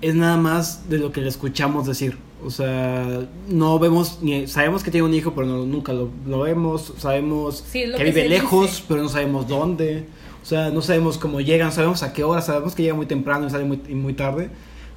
[0.00, 2.16] es nada más de lo que le escuchamos decir.
[2.44, 6.40] O sea, no vemos, ni sabemos que tiene un hijo, pero no- nunca lo, lo
[6.40, 8.82] vemos, sabemos Sí, es lo que, que vive lejos, dice.
[8.88, 10.06] pero no sabemos dónde.
[10.42, 13.46] O sea, no sabemos cómo llegan, sabemos a qué hora, sabemos que llega muy temprano
[13.46, 14.50] y sale muy, y muy tarde,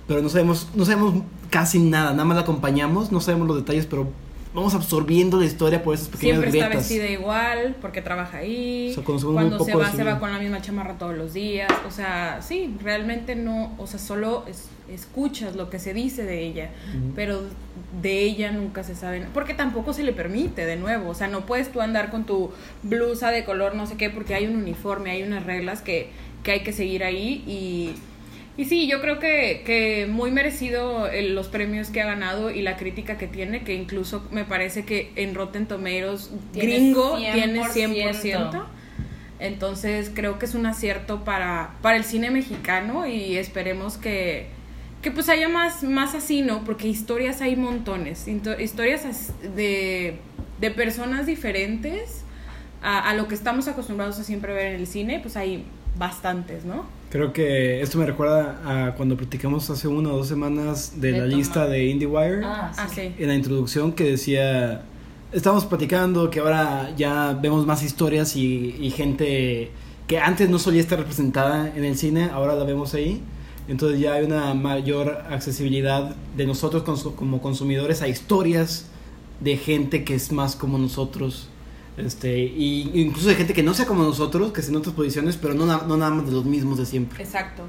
[0.08, 3.86] pero no sabemos, no sabemos casi nada, nada más la acompañamos, no sabemos los detalles,
[3.86, 4.08] pero
[4.56, 6.90] vamos absorbiendo la historia por esas pequeñas Siempre está grietas.
[6.90, 8.90] vestida igual porque trabaja ahí.
[8.92, 11.72] O sea, Cuando se va, se va con la misma chamarra todos los días.
[11.88, 13.76] O sea, sí, realmente no.
[13.78, 16.70] O sea, solo es- escuchas lo que se dice de ella.
[17.16, 17.42] Pero
[18.02, 19.26] de ella nunca se sabe.
[19.34, 21.10] Porque tampoco se le permite, de nuevo.
[21.10, 22.52] O sea, no puedes tú andar con tu
[22.84, 26.10] blusa de color no sé qué porque hay un uniforme, hay unas reglas que,
[26.44, 27.44] que hay que seguir ahí.
[27.46, 27.96] Y.
[28.58, 32.62] Y sí, yo creo que, que muy merecido el- los premios que ha ganado y
[32.62, 37.34] la crítica que tiene, que incluso me parece que en Rotten Tomatoes Tiene gringo 100%.
[37.34, 38.66] tiene 100%.
[39.40, 44.48] Entonces creo que es un acierto para, para el cine mexicano y esperemos que,
[45.02, 46.64] que pues haya más, más así, ¿no?
[46.64, 48.26] Porque historias hay montones,
[48.60, 50.20] historias as- de,
[50.62, 52.24] de personas diferentes
[52.82, 55.66] a, a lo que estamos acostumbrados a siempre ver en el cine, pues hay
[55.98, 56.86] bastantes, ¿no?
[57.16, 61.20] Creo que esto me recuerda a cuando platicamos hace una o dos semanas de, De
[61.20, 62.42] la Tom lista de IndieWire.
[62.44, 62.82] Ah, sí.
[62.82, 63.16] Ah, sí.
[63.18, 64.82] En la introducción que decía,
[65.32, 69.72] estamos platicando que ahora ya vemos más historias y, y gente
[70.08, 73.22] que antes no solía estar representada en el cine, ahora la vemos ahí.
[73.70, 76.84] Entonces ya hay una mayor accesibilidad de nosotros
[77.16, 78.88] como consumidores a historias
[79.40, 81.48] de gente que es más como nosotros.
[81.98, 85.38] Este, y incluso de gente que no sea como nosotros, que esté en otras posiciones,
[85.38, 87.24] pero no, no nada más de los mismos de siempre.
[87.24, 87.64] Exacto.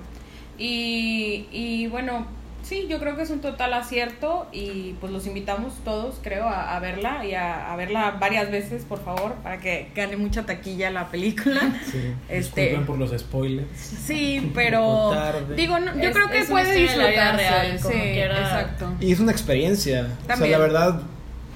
[0.59, 2.27] Y, y bueno,
[2.63, 6.75] sí, yo creo que es un total acierto y pues los invitamos todos, creo, a,
[6.77, 10.91] a verla y a, a verla varias veces, por favor, para que gane mucha taquilla
[10.91, 11.61] la película.
[12.29, 13.69] Este, Disculpen por los spoilers.
[13.79, 15.13] sí, pero
[15.57, 17.37] digo, no, yo Es- creo que es puede disfrutarse.
[17.43, 18.41] real, como sí, quiera.
[18.41, 18.93] exacto.
[19.01, 20.03] Y es una experiencia.
[20.03, 20.51] O sea, También.
[20.53, 21.01] la verdad,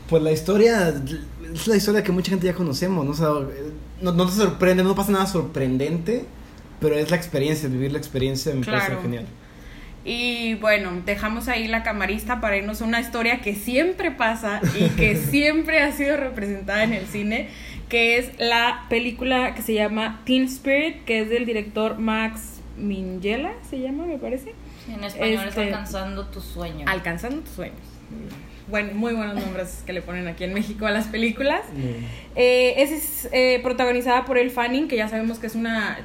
[0.09, 0.93] pues la historia
[1.53, 3.11] es la historia que mucha gente ya conocemos, ¿no?
[3.13, 3.29] O sea,
[4.01, 6.25] no, no te sorprende, no pasa nada sorprendente,
[6.81, 8.81] pero es la experiencia, vivir la experiencia me Claro.
[8.81, 9.27] parece genial.
[10.05, 14.89] Y bueno, dejamos ahí la camarista para irnos a una historia que siempre pasa y
[14.91, 17.49] que siempre ha sido representada en el cine,
[17.91, 23.53] que es la película que se llama Teen Spirit, que es del director Max Minghella,
[23.69, 24.55] se llama, me parece.
[24.89, 26.87] En español Este- es alcanzando tu sueño.
[26.89, 27.77] Alcanzando tus sueños.
[28.71, 31.63] Bueno, muy buenos nombres que le ponen aquí en México a las películas.
[32.37, 35.99] Eh, es eh, protagonizada por El Fanning, que ya sabemos que es una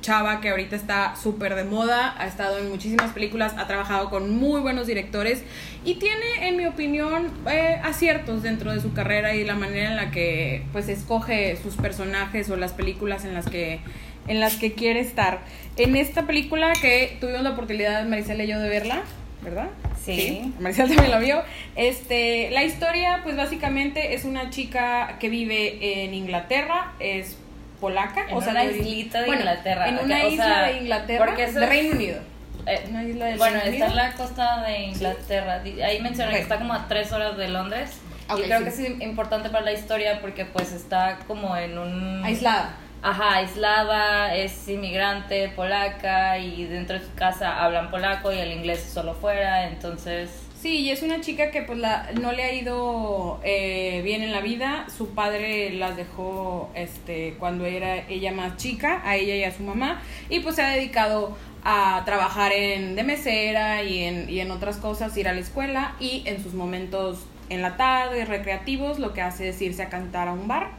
[0.00, 4.30] chava que ahorita está súper de moda, ha estado en muchísimas películas, ha trabajado con
[4.30, 5.42] muy buenos directores
[5.84, 9.96] y tiene, en mi opinión, eh, aciertos dentro de su carrera y la manera en
[9.96, 13.80] la que pues escoge sus personajes o las películas en las que
[14.26, 15.40] en las que quiere estar.
[15.76, 19.02] En esta película que tuvimos la oportunidad, Maricela y yo, de verla,
[19.42, 19.68] ¿verdad?
[20.04, 20.52] Sí.
[20.58, 21.42] Maricela también la vio.
[21.76, 27.36] Este, la historia, pues básicamente es una chica que vive en Inglaterra, es
[27.80, 30.78] polaca, En o sea, una islita de bueno, Inglaterra, En una o isla sea, de
[30.78, 32.18] Inglaterra, porque eso de es- Reino Unido.
[32.66, 35.62] Eh, Una isla del bueno, Reino está en la costa de Inglaterra.
[35.86, 36.36] Ahí menciona Ok.
[36.36, 37.92] que está como a tres horas de Londres.
[38.36, 38.64] Y creo sí.
[38.64, 42.22] que es importante para la historia porque pues está como en un...
[42.24, 42.74] Aislada.
[43.00, 48.90] Ajá, aislada, es inmigrante polaca y dentro de su casa hablan polaco y el inglés
[48.92, 50.30] solo fuera, entonces...
[50.60, 54.32] Sí, y es una chica que pues la, no le ha ido eh, bien en
[54.32, 54.86] la vida.
[54.88, 59.62] Su padre las dejó este, cuando era ella más chica, a ella y a su
[59.62, 64.50] mamá, y pues se ha dedicado a trabajar en, de mesera y en, y en
[64.50, 69.14] otras cosas, ir a la escuela y en sus momentos en la tarde, recreativos, lo
[69.14, 70.70] que hace es irse a cantar a un bar.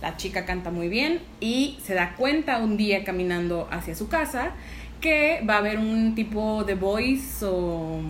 [0.00, 4.52] La chica canta muy bien y se da cuenta un día caminando hacia su casa
[5.00, 8.00] que va a haber un tipo de voice o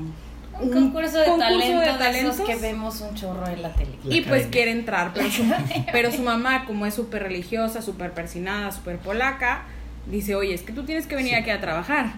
[0.61, 2.35] Un concurso de concurso talentos, de de talentos.
[2.35, 3.93] esos que vemos un chorro en la tele.
[4.05, 5.45] La y pues quiere entrar, pero su,
[5.93, 9.63] pero su mamá, como es súper religiosa, súper persinada, súper polaca,
[10.11, 12.13] dice, oye, es que tú tienes que venir aquí a trabajar.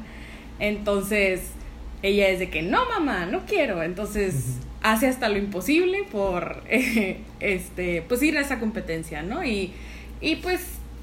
[0.59, 1.43] Entonces,
[2.03, 3.83] ella es de que, no, mamá, no quiero.
[3.83, 9.45] Entonces, hace hasta lo imposible por, eh, este, pues ir a esa competencia, ¿no?
[9.45, 9.73] Y,
[10.21, 10.61] y pues,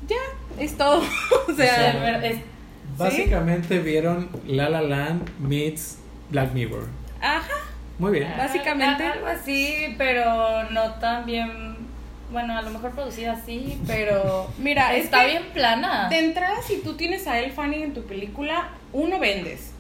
[0.08, 0.16] ya,
[0.64, 1.02] es todo.
[1.02, 2.40] o O sea, sea, es-
[2.98, 6.88] Básicamente vieron La La Land meets Black Mirror.
[7.22, 7.52] ajá.
[8.00, 8.32] Muy bien.
[8.38, 9.04] Básicamente.
[9.04, 11.76] a- Algo así, pero no tan bien.
[12.32, 14.48] Bueno, a lo mejor producida así, pero.
[14.60, 16.08] Mira, es está que- bien plana.
[16.10, 19.72] De entrada, si tú tienes a Elle Fanning en tu película, uno, vendes.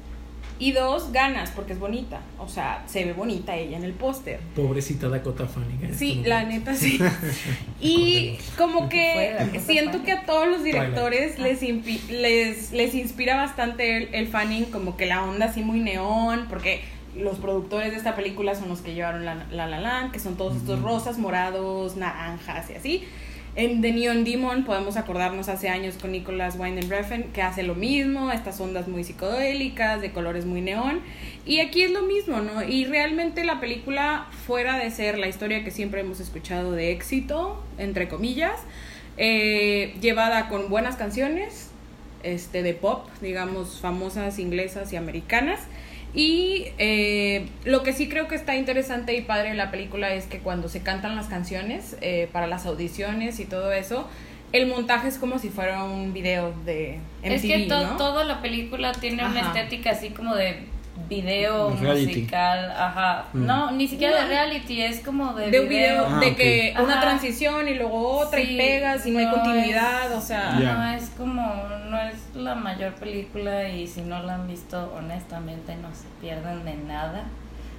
[0.59, 2.19] Y dos, ganas, porque es bonita.
[2.39, 4.39] O sea, se ve bonita ella en el póster.
[4.55, 5.93] Pobrecita Dakota Fanning.
[5.95, 6.99] Sí, este la neta sí.
[7.79, 10.05] Y como que siento Fanning.
[10.05, 14.97] que a todos los directores les, impi- les, les inspira bastante el, el Fanning, como
[14.97, 16.81] que la onda así muy neón, porque
[17.15, 20.37] los productores de esta película son los que llevaron La La, la Land, que son
[20.37, 23.03] todos estos rosas, morados, naranjas y así.
[23.57, 27.73] En The Neon Demon podemos acordarnos hace años con Nicholas Winding Refn que hace lo
[27.73, 31.01] mismo, estas ondas muy psicodélicas, de colores muy neón.
[31.43, 32.61] Y aquí es lo mismo, ¿no?
[32.61, 37.59] Y realmente la película, fuera de ser la historia que siempre hemos escuchado de éxito,
[37.79, 38.59] entre comillas,
[39.17, 41.71] eh, llevada con buenas canciones,
[42.21, 45.61] este, de pop, digamos, famosas inglesas y americanas.
[46.13, 50.25] Y eh, lo que sí creo que está interesante y padre de la película es
[50.25, 54.07] que cuando se cantan las canciones eh, para las audiciones y todo eso,
[54.53, 57.97] el montaje es como si fuera un video de MTV, es que to- ¿no?
[57.97, 60.61] toda la película tiene una estética así como de
[61.09, 62.05] video Reality.
[62.07, 63.25] musical, ajá.
[63.33, 63.45] Mm.
[63.45, 64.21] No, ni siquiera No.
[64.23, 67.01] de reality, es como de, De un video Ah, de que una Ajá.
[67.01, 70.51] transición y luego otra Sí, y pegas y no hay continuidad, o sea.
[70.53, 75.75] No es como, no es la mayor película y si no la han visto, honestamente
[75.75, 77.23] no se pierden de nada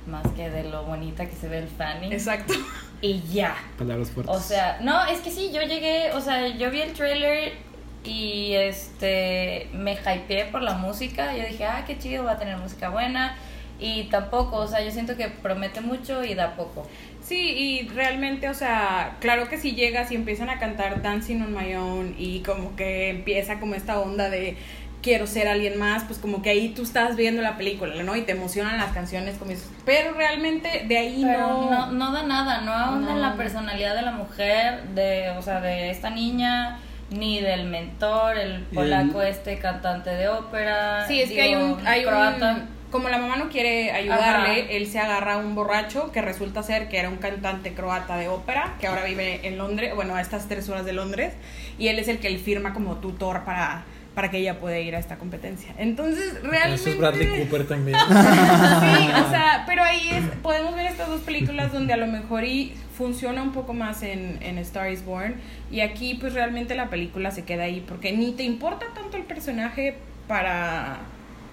[0.07, 2.11] más que de lo bonita que se ve el Fanny.
[2.12, 2.54] Exacto.
[3.02, 3.54] Y ya.
[3.76, 4.35] Palabras fuertes.
[4.35, 7.52] O sea, no, es que sí, yo llegué, o sea, yo vi el trailer
[8.09, 11.37] y este me hypeé por la música.
[11.37, 13.37] Yo dije, ah, qué chido, va a tener música buena.
[13.81, 16.87] Y tampoco, o sea, yo siento que promete mucho y da poco.
[17.23, 21.55] Sí, y realmente, o sea, claro que si llegas y empiezan a cantar Dancing on
[21.55, 24.57] My Own y como que empieza como esta onda de
[25.01, 28.16] quiero ser alguien más, pues como que ahí tú estás viendo la película, ¿no?
[28.16, 31.71] Y te emocionan las canciones, como dices, pero realmente de ahí Pero no...
[31.71, 33.29] no, no da nada, no ahonda en No.
[33.29, 38.62] la personalidad de la mujer, de, o sea, de esta niña, ni del mentor, el
[38.64, 41.07] polaco el- este cantante de ópera.
[41.07, 42.53] Sí, es que hay un, hay croata.
[42.55, 42.79] un...
[42.90, 44.71] Como la mamá no quiere ayudarle, Ajá.
[44.71, 48.29] él se agarra a un borracho que resulta ser que era un cantante croata de
[48.29, 51.35] ópera, que ahora vive en Londres, bueno, a estas tres horas de Londres,
[51.79, 53.85] y él es el que le firma como tutor para,
[54.18, 55.72] para que ella pueda ir a esta competencia.
[55.78, 56.74] Entonces, realmente...
[56.74, 57.96] Eso es Bradley Cooper también.
[57.96, 62.42] Sí, o sea, pero ahí es, podemos ver estas dos películas donde a lo mejor
[62.42, 65.37] y funciona un poco más en, en Star is Born
[65.70, 69.22] y aquí pues realmente la película se queda ahí porque ni te importa tanto el
[69.22, 70.98] personaje para...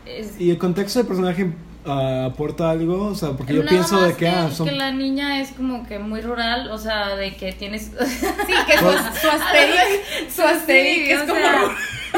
[0.07, 1.51] Es- ¿Y el contexto del personaje
[1.85, 3.09] ah, aporta algo?
[3.09, 4.67] O sea, porque yo Nada pienso más de que, ah, son...
[4.67, 7.91] que la niña es como que muy rural, o sea, de que tienes...
[7.91, 7.91] Sí,
[8.67, 8.85] que su,
[9.21, 11.35] su asterix, su asterix Sí, es como...
[11.35, 11.75] sea,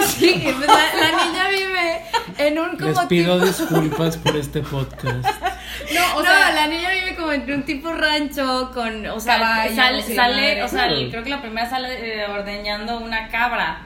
[0.08, 2.02] Sí, pues la, la niña vive
[2.38, 3.46] en un como Les pido tipo...
[3.46, 5.26] disculpas por este podcast.
[5.94, 9.38] No, o no, sea, la niña vive como en un tipo rancho con, o sea,
[9.38, 13.84] Caballos sale, sale o sea, creo que la primera sale eh, ordeñando una cabra.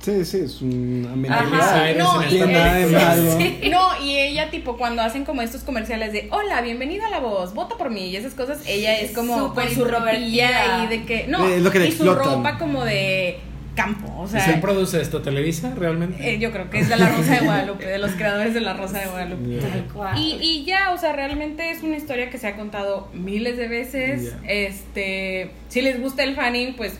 [0.00, 1.40] Sí, sí, es un Ajá.
[1.40, 1.92] amenaza.
[1.96, 3.68] No, y-.
[3.70, 7.76] No, ella tipo cuando hacen como estos comerciales de hola, bienvenida a la voz, vota
[7.76, 10.84] por mí y esas cosas, ella es como Súper con su ropilla introvertida.
[10.84, 12.34] y de que no, Eh, es lo que le y su explotan.
[12.44, 13.40] ropa como de
[13.82, 15.22] campo, o sea, ¿Quién produce esto?
[15.22, 16.16] ¿Televisa realmente?
[16.34, 18.74] eh, yo creo que es de la Rosa de Guadalupe, de los creadores de la
[18.74, 19.48] Rosa de Guadalupe.
[19.48, 19.60] Yeah.
[19.68, 20.18] Tal cual.
[20.18, 23.68] Y, y ya, o sea, realmente es una historia que se ha contado miles de
[23.68, 24.34] veces.
[24.46, 26.98] Este, si les gusta el fanning, pues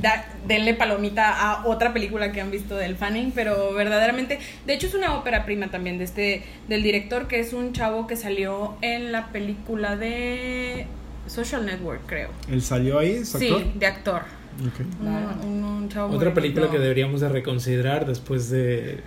[0.00, 4.86] da- denle palomita a otra película que han visto del fanning, pero verdaderamente, de hecho
[4.86, 8.76] es una ópera prima también de este del director que es un chavo que salió
[8.82, 10.86] en la película de
[11.26, 12.30] Social Network, creo.
[12.50, 13.12] ¿Él salió ahí?
[13.12, 13.60] ¿Es actor?
[13.62, 14.22] Sí, de actor.
[14.66, 14.80] Ok.
[15.00, 19.00] Un, un- un chavo muy Otra película que deberíamos de reconsiderar después de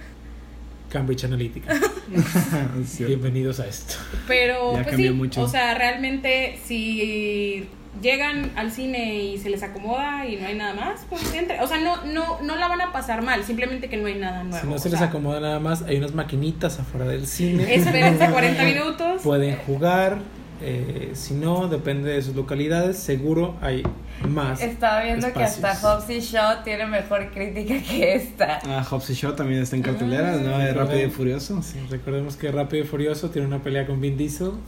[0.90, 1.74] Cambridge Analytica.
[3.00, 3.96] Bienvenidos a esto.
[4.28, 5.42] Pero, Ya pues sí, mucho.
[5.42, 7.68] o sea, realmente si
[8.02, 11.62] llegan al cine y se les acomoda y no hay nada más, pues entre.
[11.62, 14.44] O sea, no, no, no la van a pasar mal, simplemente que no hay nada
[14.44, 14.60] nuevo.
[14.66, 17.74] Si no se les sea, acomoda nada más, hay unas maquinitas afuera del cine.
[17.76, 19.22] Espérense 40 minutos.
[19.22, 20.20] Pueden jugar.
[20.64, 22.98] Eh, si no, depende de sus localidades.
[22.98, 23.84] Seguro hay
[24.28, 24.62] más.
[24.62, 25.60] Estaba viendo espacios.
[25.60, 28.60] que hasta Hobbs y Shaw tiene mejor crítica que esta.
[28.66, 30.58] Ah, Hobbs y Shaw también está en cartelera, ¿no?
[30.58, 31.62] De Rápido y Furioso.
[31.62, 34.52] Sí, recordemos que Rápido y Furioso tiene una pelea con Vin Diesel.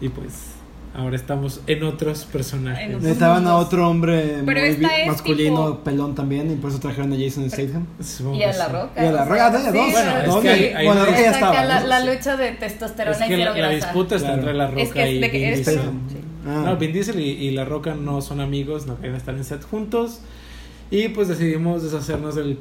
[0.00, 0.57] Y pues
[0.94, 2.80] ahora estamos en otros personajes.
[2.84, 6.50] En otros- Necesitaban a otro hombre Pero muy esta vi- es masculino, tipo- pelón también,
[6.50, 7.86] y por eso trajeron a Jason Statham.
[8.02, 8.72] Supongo Y a la sí.
[8.72, 9.04] roca.
[9.04, 9.92] Y a la o roca, sea, ¿de sí, dos?
[9.92, 11.64] Bueno, es que hay- hay bueno, una- ella Saca estaba.
[11.64, 14.40] la, la lucha de testosterona Es que y la, la disputa está Claro.
[14.42, 15.78] entre La Roca Es que es y Vin Diesel.
[15.78, 16.00] pelón.
[16.46, 16.62] Ah.
[16.66, 19.62] No, Vin Diesel y, y La Roca no son amigos, no quieren estar en set
[19.64, 20.20] juntos.
[20.90, 22.58] Y pues decidimos deshacernos del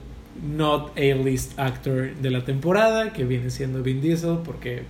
[0.55, 4.83] not A-list actor de la temporada, que viene siendo Vin Diesel, porque?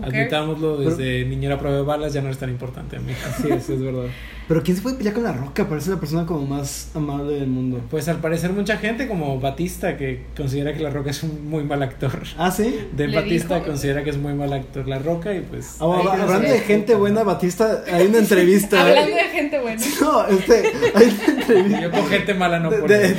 [0.00, 3.12] Admitámoslo, desde niño era prueba de balas ya no es tan importante a mí.
[3.28, 4.06] Así es, es verdad.
[4.48, 5.68] Pero ¿quién se puede pelear con la roca?
[5.68, 7.80] Parece la persona como más amable del mundo.
[7.90, 11.62] Pues al parecer mucha gente como Batista que considera que La Roca es un muy
[11.64, 12.12] mal actor.
[12.36, 12.80] Ah, sí.
[12.94, 15.76] De Le Batista dijo- considera que es muy mal actor La Roca y pues...
[15.80, 18.82] Ah, ahí hablando de gente buena, Batista, hay una entrevista.
[18.82, 19.82] Hablando de gente buena.
[20.00, 20.62] No, este,
[20.94, 21.80] hay una entrevista.
[21.82, 22.94] Yo con gente mala no de, puedo.
[22.98, 23.16] de-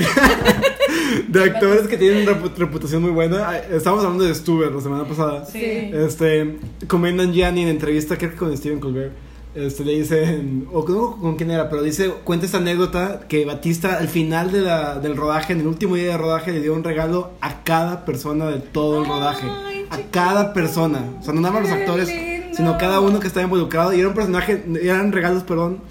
[1.28, 3.58] de actores que tienen repu- reputación muy buena.
[3.58, 5.46] Estábamos hablando de Stuber la semana pasada.
[5.46, 5.90] Sí.
[5.94, 6.58] Este,
[6.88, 9.14] comentan Gianni en entrevista, creo que con Steven Colbert.
[9.56, 13.98] Este, le dicen, o no con quién era, pero dice, cuenta esta anécdota que Batista
[14.00, 16.84] al final de la, del rodaje, en el último día de rodaje, le dio un
[16.84, 19.46] regalo a cada persona de todo el rodaje.
[19.66, 21.06] Ay, A cada persona.
[21.20, 22.58] O sea, no nada más los actores, lindo.
[22.58, 23.94] sino cada uno que estaba involucrado.
[23.94, 25.82] Y era un personaje, eran regalos, perdón,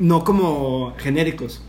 [0.00, 1.62] no como genéricos.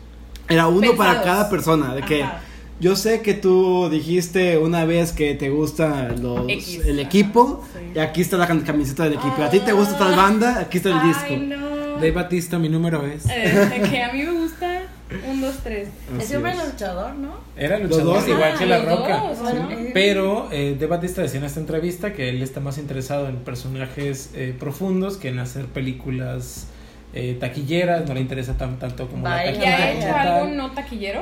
[0.50, 1.94] Era uno para cada persona.
[1.94, 2.42] De que Ajá.
[2.84, 7.64] Yo sé que tú dijiste una vez que te gusta los, X, el equipo.
[7.74, 7.80] sí.
[7.96, 9.42] Y aquí está la cam- camiseta del equipo.
[9.42, 11.36] A ti te gusta tal banda, aquí está el disco.
[11.38, 11.98] No.
[12.00, 13.26] De Batista mi número es...
[13.30, 14.82] Eh, que a mí me gusta.
[15.30, 15.90] Un, dos, tres.
[16.16, 16.58] Así Ese hombre es.
[16.60, 17.36] es luchador, ¿no?
[17.56, 18.28] Era luchador dos.
[18.28, 19.18] igual Ah, que La Roca.
[19.28, 19.70] dos, bueno.
[19.70, 19.90] sí.
[19.94, 24.32] Pero eh, De Batista decía en esta entrevista que él está más interesado en personajes
[24.36, 26.66] eh, profundos que en hacer películas
[27.14, 29.52] eh, taquilleras, no le interesa tan, tanto como Vaya.
[29.52, 29.78] la ¿Y taquilla.
[29.78, 31.22] ha hecho algo no taquillero?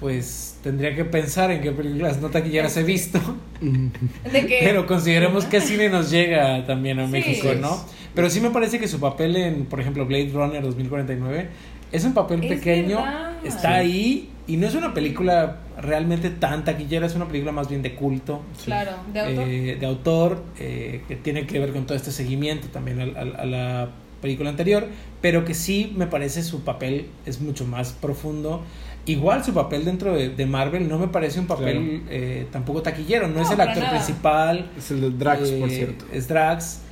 [0.00, 3.18] Pues tendría que pensar en qué películas no taquilleras he visto,
[3.60, 7.12] de que pero consideremos que cine nos llega también a Sí.
[7.12, 7.84] México, ¿no?
[8.14, 11.48] Pero sí me parece que su papel en, por ejemplo, Blade Runner 2049
[11.90, 13.32] es un papel Es pequeño, verdad.
[13.44, 17.82] está ahí y no es una película realmente tan taquillera, es una película más bien
[17.82, 18.42] de culto.
[18.64, 19.44] Claro, de autor.
[19.48, 23.36] eh, de autor, eh, que tiene que ver con todo este seguimiento también al- al-
[23.36, 23.88] a, la
[24.22, 24.86] película anterior,
[25.20, 28.62] pero que sí me parece su papel es mucho más profundo.
[29.08, 33.26] Igual su papel dentro de, de Marvel no me parece un papel eh, tampoco taquillero,
[33.28, 33.90] no, No, es el actor nada.
[33.90, 34.70] principal.
[34.76, 36.04] Es el de Drax, por eh, cierto.
[36.12, 36.82] Es Drax.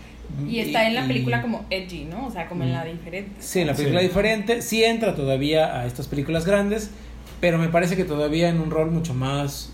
[0.48, 2.26] y está en la y- película como edgy, ¿no?
[2.26, 2.72] O sea, como en Mm.
[2.72, 3.32] la diferente.
[3.40, 4.06] Sí, en la película Sí.
[4.08, 6.90] diferente, sí entra todavía a estas películas grandes,
[7.40, 9.72] pero me parece que todavía en un rol mucho más,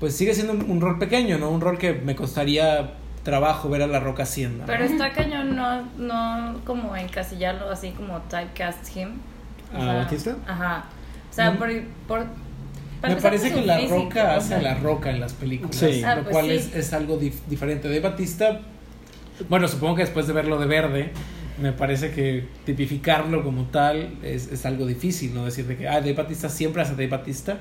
[0.00, 1.50] pues sigue siendo un, un rol pequeño, ¿no?
[1.50, 4.58] Un rol que me costaría trabajo ver a La Roca haciendo.
[4.58, 4.66] ¿no?
[4.66, 9.10] Pero está cañón no, no como encasillarlo así como typecast him.
[9.74, 10.36] ¿A sea, Batista?
[10.46, 10.84] Ajá.
[11.36, 11.58] O sea, No.
[11.58, 11.68] por,
[12.08, 12.26] por
[13.02, 15.34] me parece por que La físico, Roca o hace sea, a La Roca en las
[15.34, 16.02] películas, Sí.
[16.02, 16.52] Ah, lo pues cual sí.
[16.52, 17.88] es, es algo dif- diferente.
[17.88, 18.62] De Batista,
[19.50, 21.10] bueno, supongo que después de verlo de verde,
[21.60, 25.44] me parece que tipificarlo como tal es, es algo difícil, ¿no?
[25.44, 27.58] Decir de que, ah, Dave Batista siempre hace Dave Batista.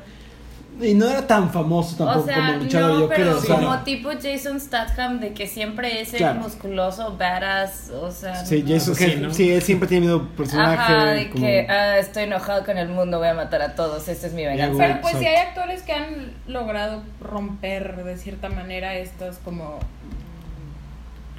[0.82, 3.38] Y no era tan famoso tampoco O sea, como luchador, no, yo pero creo.
[3.38, 6.42] o sea, como tipo Jason Statham de que siempre es el Claro.
[6.42, 8.46] musculoso, badass, o sea...
[8.46, 8.74] Sí, no.
[8.74, 9.34] Jason, Sí, que- ¿no?
[9.34, 10.76] sí, él siempre tiene miedo personaje.
[10.94, 14.08] Ajá, de como- que ah, estoy enojado con el mundo, voy a matar a todos,
[14.10, 14.78] esta es mi venganza.
[14.78, 15.20] Pero pues Exacto.
[15.20, 19.80] sí hay actores que han logrado romper de cierta manera estos como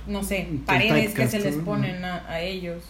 [0.07, 2.83] no sé, paredes que se les ponen a, a ellos.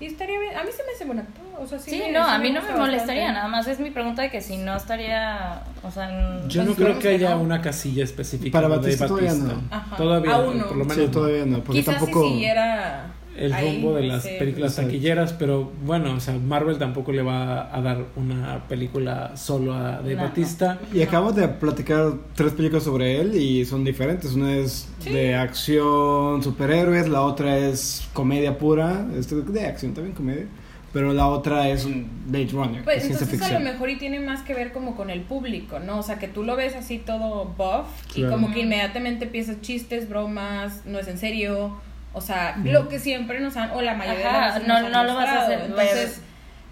[0.00, 1.90] Y estaría bien, a mí se me hace buen actor, o sea, sí.
[1.90, 3.32] Sí, me- no, sí a mí no me molestaría, bastante.
[3.34, 6.68] nada más es mi pregunta de que si no estaría, o sea, en- Yo no
[6.68, 7.40] Pues creo digamos que haya no.
[7.42, 9.62] una casilla específica Para de Batista todavía no.
[9.70, 9.96] Ajá.
[9.96, 10.66] Todavía, Aún no.
[10.68, 10.96] por lo menos.
[10.96, 11.10] Sí, no.
[11.10, 12.22] todavía no, porque Quizás tampoco.
[12.24, 13.04] si siguiera
[13.36, 14.88] el ahí, rumbo de las ese- películas Exacto.
[14.90, 20.02] taquilleras, pero bueno, o sea, Marvel tampoco le va a dar una película solo a
[20.02, 20.78] de No, Batista.
[20.92, 24.34] Y acabamos de platicar tres películas sobre él y son diferentes.
[24.34, 30.46] Una es de acción, superhéroes, la otra es comedia pura, este, de acción también comedia,
[30.92, 33.64] pero la otra es un Blade Runner, Pues es ciencia entonces a ficción.
[33.64, 35.98] lo mejor y tiene más que ver como con el público, ¿no?
[35.98, 38.32] O sea, que tú lo ves así todo buff y Claro.
[38.34, 41.76] como que inmediatamente empiezas chistes, bromas, no es en serio,
[42.12, 44.74] o sea, lo que siempre nos han, o la mayoría Ajá, de las veces no-
[44.74, 46.20] nos han no lo vas a hacer Entonces,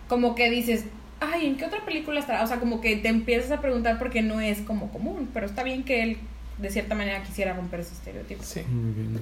[0.09, 0.85] como que dices,
[1.21, 2.43] ay, ¿en qué otra película estará?
[2.43, 5.63] O sea, como que te empiezas a preguntar porque no es como común, pero está
[5.63, 6.19] bien que él
[6.59, 8.43] de cierta manera quisiera romper ese estereotipo.
[8.43, 8.63] Sí.
[8.69, 9.21] Muy bien.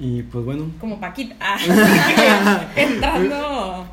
[0.00, 1.36] Y pues bueno, Como Paquita.
[1.38, 1.58] Ah,
[2.76, 3.86] entrando.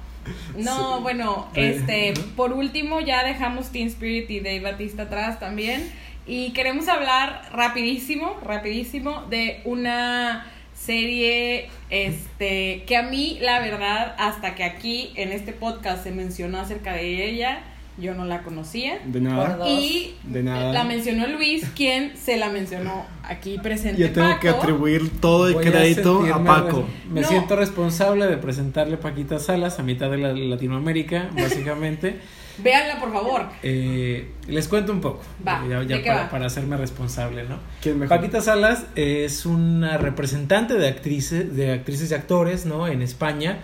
[0.57, 5.89] No, bueno, este, por último ya dejamos Teen Spirit y Dave Batista atrás también.
[6.25, 10.45] Y queremos hablar rapidísimo, rapidísimo de una
[10.87, 16.59] serie este que a mí la verdad hasta que aquí en este podcast se mencionó
[16.59, 17.59] acerca de ella
[17.99, 19.67] yo no la conocía de nada.
[19.67, 20.71] y De nada.
[20.71, 25.55] la mencionó Luis quien se la mencionó aquí presente Yo tengo que atribuir todo el
[25.55, 26.85] Voy crédito a, Paco.
[27.11, 27.27] Me No.
[27.27, 32.19] siento responsable de presentarle a Paquita Salas a mitad de la Latinoamérica, básicamente.
[32.59, 36.29] véanla por favor Eh, les cuento un poco, Va, ya, ya ¿de qué para, va?
[36.29, 37.57] para hacerme responsable, ¿no?
[37.81, 38.17] ¿Quién mejor?
[38.17, 42.87] Paquita Salas es una representante de actrices, de actrices y actores, ¿no?
[42.87, 43.59] En España,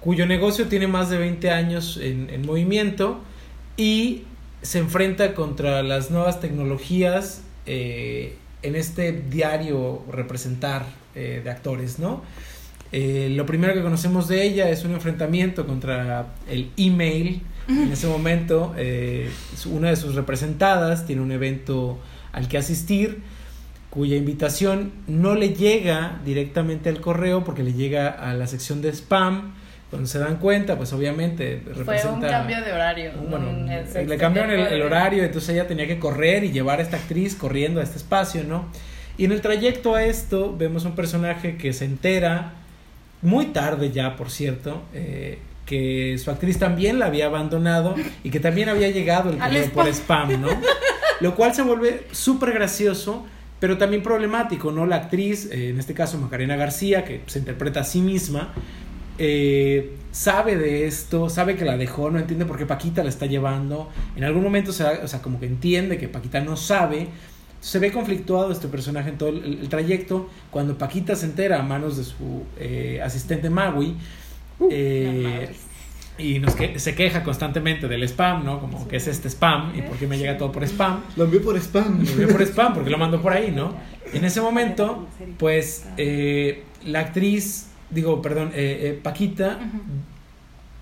[0.00, 3.20] cuyo negocio tiene más de 20 años en, en movimiento
[3.76, 4.22] y
[4.62, 12.22] se enfrenta contra las nuevas tecnologías eh, en este diario representar eh, de actores, ¿no?
[12.92, 17.42] Eh, lo primero que conocemos de ella es un enfrentamiento contra el email.
[17.68, 19.30] En ese momento, eh,
[19.66, 21.98] una de sus representadas tiene un evento
[22.32, 23.22] al que asistir,
[23.90, 28.90] cuya invitación no le llega directamente al correo porque le llega a la sección de
[28.92, 29.54] spam.
[29.90, 32.14] Cuando se dan cuenta, pues obviamente Fue representa...
[32.14, 33.12] un cambio de horario.
[33.30, 33.52] Bueno,
[34.06, 37.36] le cambiaron el, el horario, entonces ella tenía que correr y llevar a esta actriz
[37.36, 38.66] corriendo a este espacio, ¿no?
[39.16, 42.54] Y en el trayecto a esto vemos un personaje que se entera,
[43.22, 48.40] muy tarde ya, por cierto, eh, que su actriz también la había abandonado y que
[48.40, 50.48] también había llegado el correo por spam, ¿no?
[51.20, 53.24] Lo cual se vuelve súper gracioso,
[53.60, 54.84] pero también problemático, ¿no?
[54.84, 58.52] La actriz, eh, en este caso Macarena García, que se interpreta a sí misma,
[59.18, 63.26] eh, sabe de esto, sabe que la dejó, no entiende por qué Paquita la está
[63.26, 63.90] llevando.
[64.16, 67.08] En algún momento, se da- o sea, como que entiende que Paquita no sabe.
[67.60, 70.28] Se ve conflictuado este personaje en todo el, el trayecto.
[70.50, 73.94] Cuando Paquita se entera a manos de su eh, asistente Maui,
[74.70, 75.48] eh,
[76.16, 78.60] y nos que- se queja constantemente del spam, ¿no?
[78.60, 81.00] Como que es este spam y por qué me llega todo por spam.
[81.16, 82.04] Lo envié por spam.
[82.04, 83.74] Lo envió por spam porque lo mandó por ahí, ¿no?
[84.12, 89.58] En ese momento, pues eh, la actriz, digo, perdón, eh, eh, Paquita,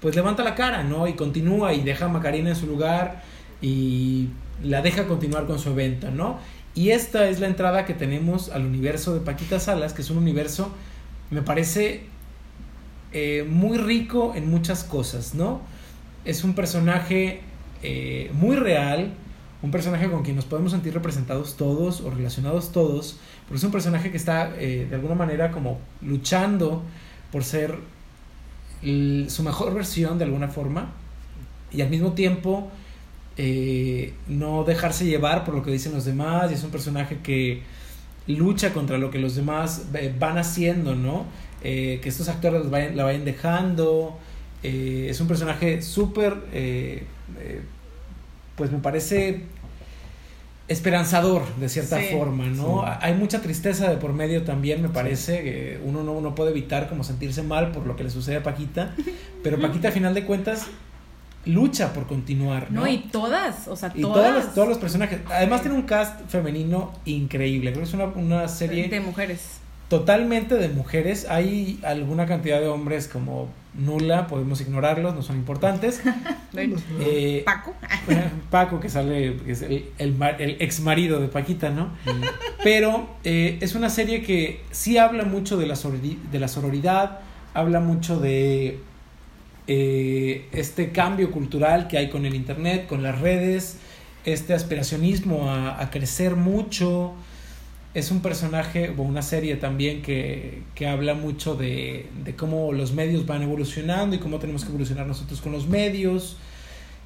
[0.00, 1.06] pues levanta la cara, ¿no?
[1.08, 3.22] Y continúa y deja a Macarena en su lugar
[3.62, 4.28] y
[4.62, 6.38] la deja continuar con su evento, ¿no?
[6.74, 10.18] Y esta es la entrada que tenemos al universo de Paquita Salas, que es un
[10.18, 10.72] universo,
[11.30, 12.02] me parece
[13.12, 15.60] eh, muy rico en muchas cosas, ¿no?
[16.24, 17.40] Es un personaje
[17.82, 19.12] eh, muy real,
[19.60, 23.70] un personaje con quien nos podemos sentir representados todos o relacionados todos, porque es un
[23.70, 26.82] personaje que está eh, de alguna manera como luchando
[27.30, 27.76] por ser
[28.82, 30.90] su mejor versión de alguna forma
[31.70, 32.68] y al mismo tiempo
[34.26, 37.62] no dejarse llevar por lo que dicen los demás y es un personaje que
[38.26, 39.86] lucha contra lo que los demás
[40.18, 41.26] van haciendo, ¿no?
[41.64, 44.18] Eh, que estos actores vayan- la vayan dejando.
[44.64, 47.04] eh, es un personaje súper, eh,
[47.40, 47.62] eh,
[48.54, 49.42] pues me parece
[50.68, 52.06] esperanzador de cierta Sí.
[52.12, 52.84] forma, ¿no?
[52.86, 52.92] Sí.
[53.00, 55.42] Hay mucha tristeza de por medio también, me parece.
[55.42, 58.42] que uno no, no puede evitar como sentirse mal por lo que le sucede a
[58.42, 58.94] Paquita,
[59.42, 60.66] pero Paquita a final de cuentas
[61.44, 62.82] lucha por continuar, ¿no?
[62.82, 64.16] No, y todas, o sea, Y todas.
[64.30, 65.18] todos los, todos los personajes.
[65.28, 67.72] Además tiene un cast femenino increíble.
[67.72, 69.58] Creo que es una, una serie de mujeres.
[69.92, 71.26] Totalmente de mujeres.
[71.28, 76.00] Hay alguna cantidad de hombres como nula, podemos ignorarlos, no son importantes.
[77.00, 77.74] Eh, Paco.
[78.50, 81.90] Paco, que sale, que es el, el, el ex marido de Paquita, ¿no?
[82.62, 87.20] Pero eh, es una serie que sí habla mucho de la, sorori- de la sororidad,
[87.54, 88.78] habla mucho de
[89.66, 93.76] eh, este cambio cultural que hay con el Internet, con las redes,
[94.24, 97.12] este aspiracionismo a, a crecer mucho.
[97.94, 102.92] Es un personaje, o una serie también que, que habla mucho de, de cómo los
[102.94, 106.36] medios van evolucionando y cómo tenemos que evolucionar nosotros con los medios.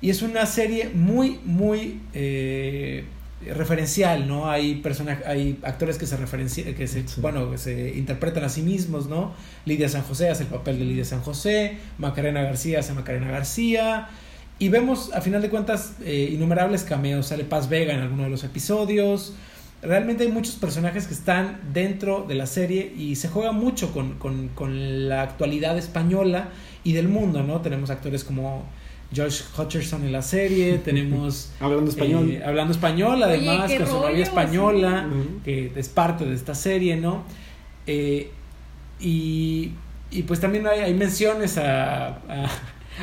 [0.01, 3.05] Y es una serie muy, muy eh,
[3.53, 4.49] referencial, ¿no?
[4.49, 7.21] Hay persona- hay actores que se referencian, que se, Sí.
[7.21, 9.35] bueno, que se interpretan a sí mismos, ¿no?
[9.65, 14.09] Lidia San José hace el papel de Lidia San José, Macarena García hace Macarena García.
[14.59, 17.27] Y vemos, a final de cuentas, eh, innumerables cameos.
[17.27, 19.35] Sale Paz Vega en alguno de los episodios.
[19.83, 24.15] Realmente hay muchos personajes que están dentro de la serie y se juega mucho con,
[24.15, 26.49] con- con la actualidad española
[26.83, 27.61] y del mundo, ¿no?
[27.61, 28.65] Tenemos actores como
[29.15, 31.53] Josh Hutcherson en la serie, tenemos...
[31.61, 32.31] Hablando español.
[32.31, 35.29] eh, hablando español, además, con su novia española, sí.
[35.45, 37.23] Que es parte de esta serie, ¿no?
[37.87, 38.31] Eh,
[38.99, 39.73] y,
[40.11, 42.49] y pues también hay, hay menciones a, a,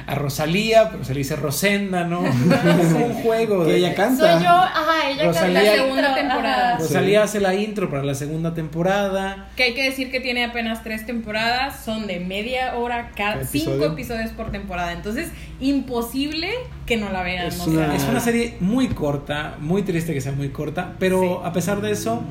[0.07, 2.25] a Rosalía, pero se le dice Rosenda, ¿no?
[2.81, 3.65] es un juego.
[3.65, 4.33] Que de- ella canta.
[4.35, 6.77] Soy yo, ajá, ella Rosalía- canta La segunda temporada.
[6.77, 9.49] Rosalía hace la intro para la segunda temporada.
[9.55, 13.71] Que hay que decir que tiene apenas tres temporadas, son de media hora cada cinco
[13.71, 13.93] episodio.
[13.93, 14.91] episodios por temporada.
[14.93, 15.29] Entonces,
[15.59, 16.49] imposible
[16.85, 17.47] que no la vean.
[17.47, 20.95] Es o sea, una- Es una serie muy corta, muy triste que sea muy corta,
[20.99, 21.27] pero Sí.
[21.43, 22.21] a pesar de eso,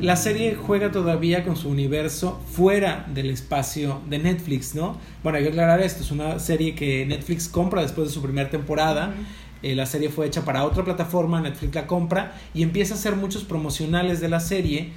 [0.00, 4.98] la serie juega todavía con su universo fuera del espacio de Netflix, ¿no?
[5.22, 8.50] Bueno, hay que aclarar esto, es una serie que Netflix compra después de su primera
[8.50, 9.14] temporada.
[9.62, 13.16] Eh, la serie fue hecha para otra plataforma, Netflix la compra y empieza a hacer
[13.16, 14.90] muchos promocionales de la serie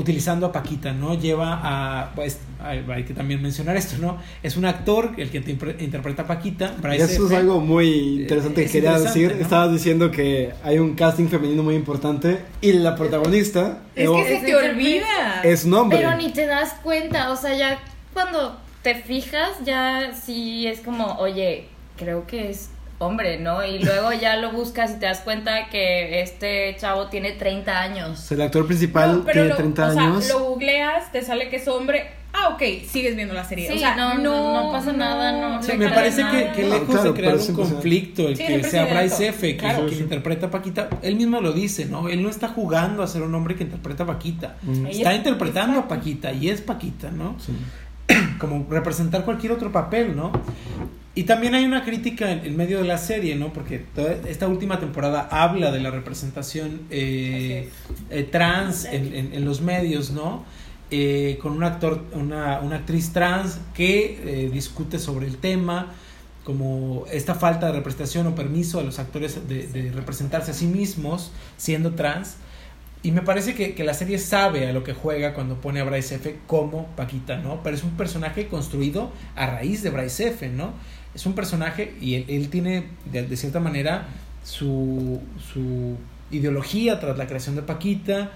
[0.00, 1.14] utilizando a Paquita, ¿no?
[1.14, 4.18] Lleva a, pues, hay, que también mencionar esto, ¿no?
[4.42, 8.64] Es un actor el que interpre- interpreta a Paquita, Bryce Eso es algo muy interesante
[8.64, 9.36] Es que quería interesante, decir.
[9.36, 9.42] ¿no?
[9.42, 14.24] Estabas diciendo que hay un casting femenino muy importante y la protagonista es Evo, que
[14.24, 15.42] se Es te olvida.
[15.44, 15.98] es un hombre.
[15.98, 17.78] Pero ni te das cuenta, o sea, ya
[18.12, 22.70] cuando te fijas, ya sí es como, oye, creo que es
[23.00, 23.64] hombre, ¿no?
[23.64, 28.30] Y luego ya lo buscas y te das cuenta que este chavo tiene 30 años.
[28.30, 30.28] El actor principal No, pero tiene lo- 30 o sea, años.
[30.28, 32.10] lo googleas, te sale que es hombre.
[32.32, 33.68] Ah, ok, sigues viendo la serie.
[33.68, 35.62] Sí, o sea, no, no, no pasa nada, no.
[35.62, 38.84] Sí, me parece que, que lejos claro, de crear un conflicto, el Sí, que sea
[38.84, 39.28] Bryce.
[39.28, 39.86] F, que, Claro.
[39.88, 42.08] quien interpreta a Paquita, él mismo lo dice, ¿no?
[42.08, 44.56] Él no está jugando a ser un hombre que interpreta a Paquita.
[44.62, 44.86] Mm.
[44.86, 47.34] Está es- interpretando es a Paquita y es Paquita, ¿no?
[47.40, 47.52] Sí.
[48.38, 50.30] Como representar cualquier otro papel, ¿no?
[51.20, 53.52] Y también hay una crítica en, en medio de la serie, ¿no?
[53.52, 57.68] Porque toda esta última temporada habla de la representación eh,
[58.08, 60.44] eh, trans en, en- en los medios, ¿no?
[60.90, 65.88] Eh, con un actor, una, una actriz trans que eh, discute sobre el tema,
[66.42, 70.66] como esta falta de representación o permiso a los actores de, de representarse a sí
[70.68, 72.36] mismos siendo trans.
[73.02, 75.84] Y me parece que, que la serie sabe a lo que juega cuando pone a
[75.84, 77.62] Bryce F como Paquita, ¿no?
[77.62, 80.72] Pero es un personaje construido a raíz de Bryce F, ¿no?
[81.14, 84.06] Es un personaje y él, él tiene, de, cierta manera,
[84.44, 85.20] su,
[85.52, 85.96] su
[86.30, 88.30] ideología tras la creación de Paquita.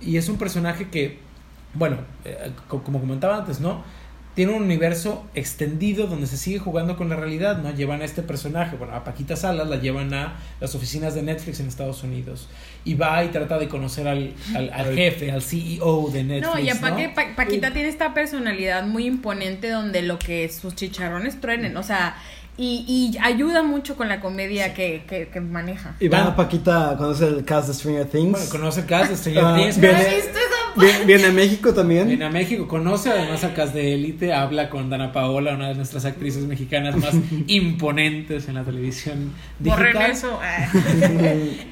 [0.00, 1.18] Y es un personaje que,
[1.74, 3.82] bueno, eh, co- como comentaba antes, ¿no?
[4.40, 7.74] Tiene un universo extendido donde se sigue jugando con la realidad, ¿no?
[7.74, 11.60] Llevan a este personaje, bueno, a Paquita Salas la llevan a las oficinas de Netflix
[11.60, 12.48] en Estados Unidos
[12.86, 16.98] y va y trata de conocer al, al, al jefe, al CEO de Netflix, No,
[16.98, 17.08] y.
[17.08, 22.16] Pa- Paquita tiene esta personalidad muy imponente donde lo que sus chicharrones truenen, o sea,
[22.56, 25.96] y, y ayuda mucho con la comedia que, que, que maneja.
[26.00, 26.34] Y va.
[26.34, 28.30] Paquita conoce el cast de Stranger Things.
[28.32, 31.32] Bueno, conoce el cast de Stranger Ah, Things, viene, ¿Has visto esa viene, viene a
[31.32, 32.08] México también.
[32.08, 35.74] Viene a México, conoce además al cast de Élite, habla con Dana Paola, una de
[35.74, 37.14] nuestras actrices mexicanas más
[37.46, 40.10] imponentes en la televisión Borren digital.
[40.10, 40.38] eso.
[40.42, 40.68] ah.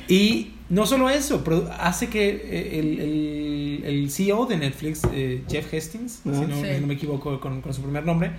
[0.09, 1.43] Y no solo eso,
[1.79, 6.31] hace que eh, el, el- el CEO de Netflix, eh, Jeff Hastings, Ah.
[6.35, 6.63] si, no, Sí.
[6.75, 8.33] si no me equivoco con, con su primer nombre,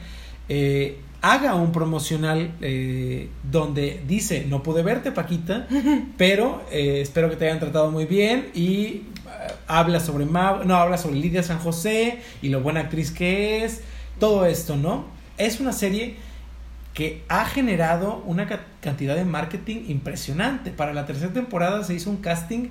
[0.47, 5.67] eh, haga un promocional eh, donde dice, no pude verte Paquita,
[6.17, 9.01] pero eh, espero que te hayan tratado muy bien y
[9.69, 13.81] habla sobre no, habla sobre Lidia San José y lo buena actriz que es,
[14.19, 15.05] todo esto, ¿no?
[15.37, 16.15] Es una serie
[16.93, 20.71] que ha generado una ca- cantidad de marketing impresionante.
[20.71, 22.69] Para la tercera temporada se hizo un casting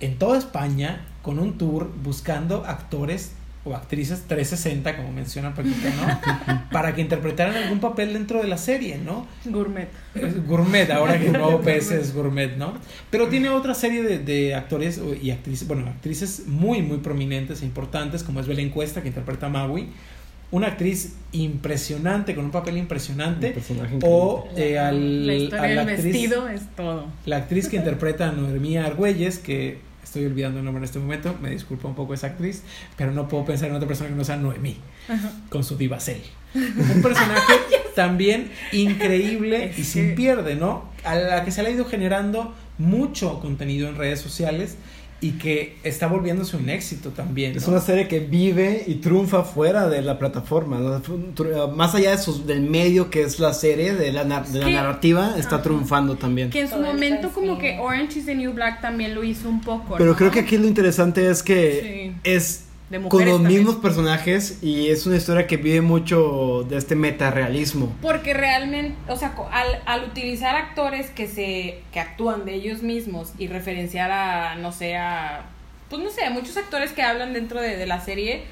[0.00, 3.32] en toda España con un tour buscando actores
[3.70, 6.60] o actrices 360, como menciona Paquita, ¿no?
[6.72, 9.26] Para que interpretaran algún papel dentro de la serie, ¿no?
[9.44, 9.88] Gourmet.
[10.14, 12.74] Es gourmet, ahora que el nuevo PS es gourmet, ¿no?
[13.10, 17.64] Pero tiene otra serie de, de actores y actrices, bueno, actrices muy, muy prominentes e
[17.64, 19.88] importantes, como es Belén Cuesta, que interpreta a Maui.
[20.52, 23.48] Una actriz impresionante, con un papel impresionante.
[23.48, 27.06] Un personaje O eh, la al, historia a la del actriz, vestido es todo.
[27.24, 29.78] la actriz que interpreta a Noemí Argüelles, que
[30.10, 32.62] estoy olvidando el nombre en este momento, me disculpa un poco esa actriz,
[32.96, 34.76] pero no puedo pensar en otra persona que no sea Noemí,
[35.48, 36.20] con su divacel.
[36.54, 37.52] Un personaje
[37.94, 40.84] también increíble Es y que- sin pierde, ¿no?
[41.04, 44.76] A la que se le ha ido generando mucho contenido en redes sociales
[45.22, 47.54] y que está volviéndose un éxito también.
[47.56, 50.78] Es una serie que vive y triunfa fuera de la plataforma.
[50.78, 51.02] ¿no?
[51.02, 54.60] Tru- Más allá de sus- del medio que es la serie, de la, nar- de
[54.60, 55.64] la narrativa, está Ajá.
[55.64, 56.48] triunfando también.
[56.50, 59.48] Que en su Todo momento como que Orange is the New Black también lo hizo
[59.48, 59.96] un poco.
[59.98, 60.16] Pero ¿no?
[60.16, 62.20] creo que aquí lo interesante es que Sí.
[62.24, 63.60] es De con los también.
[63.60, 67.94] mismos personajes y es una historia que vive mucho de este metarealismo.
[68.02, 73.32] Porque realmente, o sea, al, al utilizar actores que se que actúan de ellos mismos
[73.38, 75.46] y referenciar a, no sé, a,
[75.88, 78.42] pues no sé, a muchos actores que hablan dentro de, de la serie,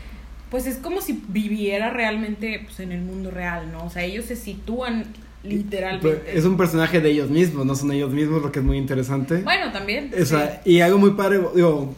[0.51, 3.84] pues es como si viviera realmente pues, en el mundo real, ¿no?
[3.84, 5.07] O sea, ellos se sitúan
[5.43, 6.22] literalmente.
[6.24, 8.76] Pero Es un personaje de ellos mismos, no son ellos mismos, lo que es muy
[8.78, 9.39] interesante.
[9.43, 10.12] Bueno, también.
[10.20, 11.95] O sea, y algo muy padre, digo,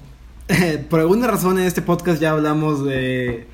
[0.91, 3.47] por alguna razón en este podcast ya hablamos de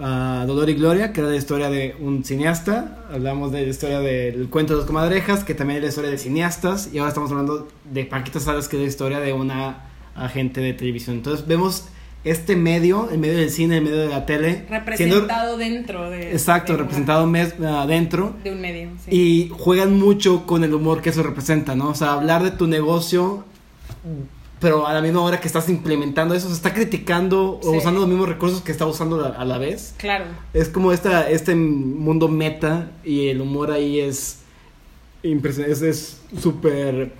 [0.00, 4.00] ah, Dolor y Gloria, que era la historia de un cineasta, hablamos de la historia
[4.00, 7.30] del cuento de las comadrejas, que también es la historia de cineastas, y ahora estamos
[7.30, 9.84] hablando de Paquita Salas, que es la historia de una
[10.14, 11.16] agente de televisión.
[11.16, 11.86] Entonces vemos
[12.24, 14.64] este medio, el medio del cine, el medio de la tele,
[14.96, 16.32] siendo- representado dentro de.
[16.32, 18.34] exacto, de una- representado mes, adentro.
[18.42, 18.90] de un medio.
[19.04, 19.10] sí.
[19.14, 21.90] Y juegan mucho con el humor que eso representa, ¿no?
[21.90, 23.44] O sea, hablar de tu negocio,
[24.60, 28.08] pero a la misma hora que estás implementando eso, se está criticando o usando los
[28.08, 29.94] mismos recursos que está usando a, a la vez.
[29.98, 30.24] Claro.
[30.54, 34.40] Es como esta, este mundo meta y el humor ahí es
[35.22, 37.12] impresionante, es- súper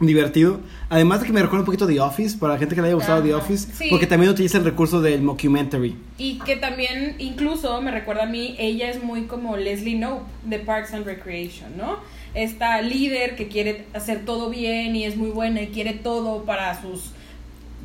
[0.00, 0.60] divertido.
[0.88, 2.94] Además de que me recuerda un poquito The Office, para la gente que le haya
[2.94, 3.42] gustado The Ajá.
[3.44, 3.88] Office, Sí.
[3.90, 5.94] porque también utiliza el recurso del mockumentary.
[6.16, 10.58] Y que también, incluso, me recuerda a mí, ella es muy como Leslie Knope de
[10.58, 11.98] Parks and Recreation, ¿no?
[12.34, 16.80] Esta líder que quiere hacer todo bien y es muy buena y quiere todo para
[16.80, 17.12] sus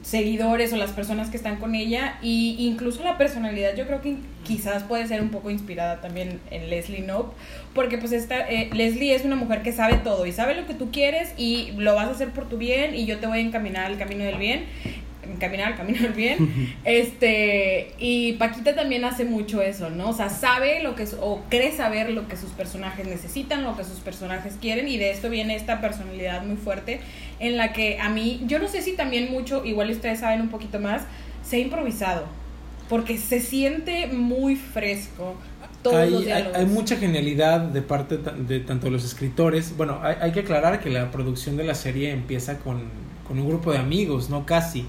[0.03, 2.17] seguidores o las personas que están con ella.
[2.21, 6.69] Y incluso la personalidad yo creo que quizás puede ser un poco inspirada también en
[6.69, 7.35] Leslie Knope
[7.73, 10.75] porque pues esta eh, Leslie es una mujer que sabe todo y sabe lo que
[10.75, 13.41] tú quieres y lo vas a hacer por tu bien y yo te voy a
[13.41, 14.65] encaminar al camino del bien
[15.77, 20.95] camino del bien este y Paquita también hace mucho eso no o sea sabe lo
[20.95, 24.87] que es- o cree saber lo que sus personajes necesitan lo que sus personajes quieren
[24.87, 26.99] y de esto viene esta personalidad muy fuerte
[27.39, 30.49] en la que a mí yo no sé si también mucho igual ustedes saben un
[30.49, 31.03] poquito más
[31.43, 32.25] se ha improvisado
[32.89, 35.35] porque se siente muy fresco
[35.81, 39.77] todos hay, los hay, hay mucha genialidad de parte de tanto los escritores.
[39.77, 42.81] Bueno, hay, hay que aclarar que la producción de la serie empieza con,
[43.27, 44.87] con un grupo de amigos, no casi.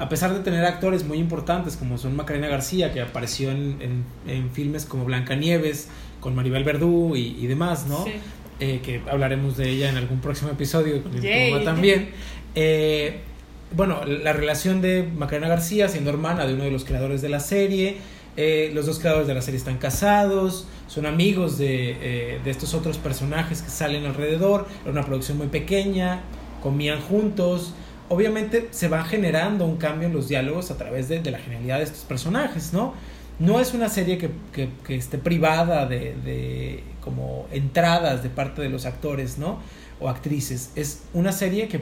[0.00, 4.04] A pesar de tener actores muy importantes como son Macarena García, que apareció en, en,
[4.26, 5.88] en filmes como Blancanieves,
[6.20, 8.04] con Maribel Verdú y, y demás, ¿no?
[8.04, 8.12] Sí.
[8.58, 12.10] Eh, que hablaremos de ella en algún próximo episodio con el también.
[12.54, 13.20] Eh,
[13.74, 17.40] bueno, la relación de Macarena García siendo hermana de uno de los creadores de la
[17.40, 17.98] serie.
[18.36, 22.74] eh, los dos creadores de la serie están casados, son amigos de, eh, de estos
[22.74, 24.66] otros personajes que salen alrededor.
[24.82, 26.20] Era una producción muy pequeña,
[26.62, 27.74] comían juntos.
[28.08, 31.84] Obviamente se va generando un cambio en los diálogos a través de, la genialidad de
[31.84, 32.94] estos personajes, ¿no?
[33.38, 38.86] no es una serie que, esté privada de, de como entradas de parte de los
[38.86, 39.58] actores, ¿no?
[40.00, 40.72] O actrices.
[40.74, 41.80] Es una serie que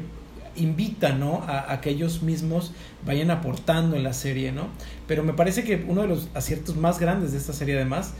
[0.56, 1.42] invita, ¿no?
[1.46, 2.72] A, a que ellos mismos
[3.06, 4.68] vayan aportando en la serie, ¿no?
[5.06, 8.14] Pero me parece que uno de los aciertos más grandes de esta serie además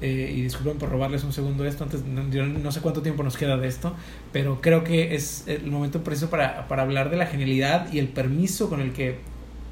[0.00, 3.22] eh, y disculpen por robarles un segundo esto, antes no, yo no sé cuánto tiempo
[3.22, 3.94] nos queda de esto,
[4.32, 8.08] pero creo que es el momento preciso para, para hablar de la genialidad y el
[8.08, 9.18] permiso con el que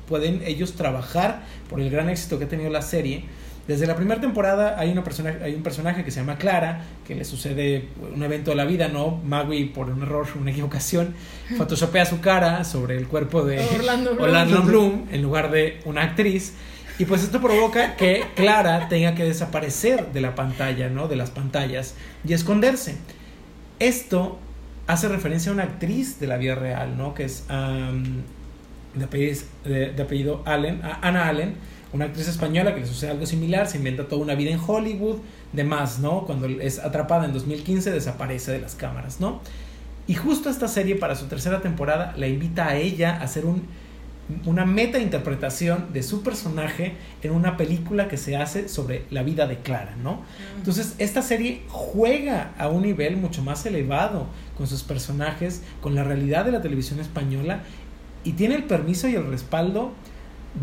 [0.08, 3.24] pueden ellos trabajar por el gran éxito que ha tenido la serie.
[3.68, 7.16] Desde la primera temporada hay, una persona, hay un personaje que se llama Clara, que
[7.16, 9.20] le sucede un evento de la vida, ¿no?
[9.24, 11.14] Magui, por un error, una equivocación,
[11.56, 14.24] photoshopea su cara sobre el cuerpo de Orlando Bloom.
[14.24, 16.54] Orlando Bloom en lugar de una actriz.
[16.98, 21.08] Y pues esto provoca que Clara tenga que desaparecer de la pantalla, ¿no?
[21.08, 21.94] De las pantallas
[22.26, 22.96] y esconderse.
[23.78, 24.38] Esto
[24.86, 27.12] hace referencia a una actriz de la vida real, ¿no?
[27.12, 27.44] Que es
[29.64, 31.54] de, apellido, Allen, a- Allen,
[31.92, 35.18] una actriz española que le sucede algo similar, se inventa toda una vida en Hollywood,
[35.52, 36.22] demás, ¿no?
[36.24, 39.40] Cuando es atrapada en 2015 desaparece de las cámaras, ¿no?
[40.06, 43.64] Y justo esta serie para su tercera temporada la invita a ella a hacer un,
[44.44, 49.46] una meta interpretación de su personaje en una película que se hace sobre la vida
[49.46, 50.22] de Clara, ¿no?
[50.56, 56.02] Entonces, esta serie juega a un nivel mucho más elevado con sus personajes, con la
[56.02, 57.60] realidad de la televisión española
[58.24, 59.92] y tiene el permiso y el respaldo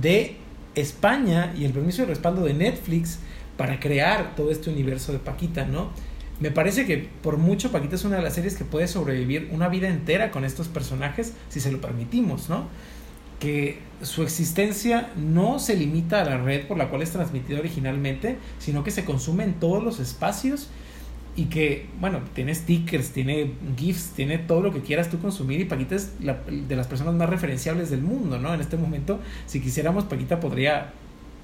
[0.02, 0.36] de
[0.76, 3.20] España y el permiso y el respaldo de Netflix
[3.56, 5.92] para crear todo este universo de Paquita, ¿no?
[6.40, 9.70] Me parece que por mucho Paquita es una de las series que puede sobrevivir una
[9.70, 12.68] vida entera con estos personajes si se lo permitimos, ¿no?
[13.44, 18.38] Que su existencia no se limita a la red por la cual es transmitida originalmente,
[18.58, 20.70] sino que se consume en todos los espacios
[21.36, 25.66] y que, bueno, tiene stickers, tiene GIFs, tiene todo lo que quieras tú consumir y
[25.66, 28.54] Paquita es la- de las personas más referenciables del mundo, ¿no?
[28.54, 30.92] En este momento, si quisiéramos, Paquita podría,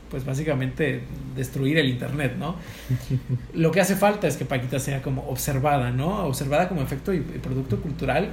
[0.10, 1.02] pues básicamente,
[1.36, 2.56] destruir el Internet, ¿no?
[3.54, 6.24] Lo que hace falta es que Paquita sea como observada, ¿no?
[6.26, 8.30] Observada como efecto y, y producto cultural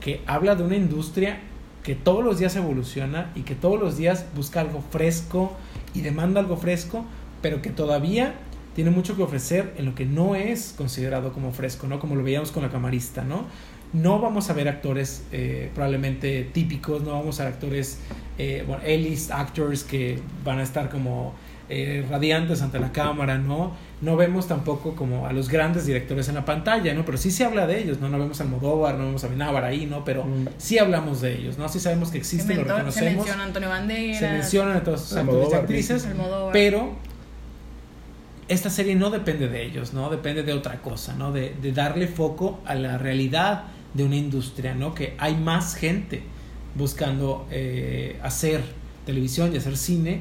[0.00, 1.40] que habla de una industria
[1.82, 5.56] que todos los días evoluciona y que todos los días busca algo fresco
[5.94, 7.04] y demanda algo fresco,
[7.42, 8.34] pero que todavía
[8.74, 11.98] tiene mucho que ofrecer en lo que no es considerado como fresco, ¿no?
[11.98, 13.46] Como lo veíamos con la camarista, ¿no?
[13.92, 17.98] No vamos a ver actores eh, probablemente típicos, no vamos a ver actores,
[18.38, 21.34] eh, bueno, A-list actors que van a estar como
[21.70, 23.72] eh, radiantes ante la cámara, ¿no?
[24.02, 27.04] No vemos tampoco como a los grandes directores en la pantalla, ¿no?
[27.04, 28.08] Pero sí se habla de ellos, ¿no?
[28.08, 30.04] No vemos a Almodóvar, no vemos a Benávar ahí, ¿no?
[30.04, 30.48] Pero Mm.
[30.58, 31.68] sí hablamos de ellos, ¿no?
[31.68, 34.18] Sí sabemos que existen, lo mentó- se reconocemos menciona Antonio Banderas.
[34.18, 36.52] se mencionan a todos sus actores y actrices, Almodóvar.
[36.52, 36.92] pero
[38.48, 40.10] esta serie no depende de ellos, ¿no?
[40.10, 41.30] Depende de otra cosa, ¿no?
[41.30, 43.64] De, de darle foco a la realidad
[43.94, 44.94] de una industria, ¿no?
[44.94, 46.22] Que hay más gente
[46.74, 48.60] buscando eh, hacer
[49.06, 50.20] televisión y hacer cine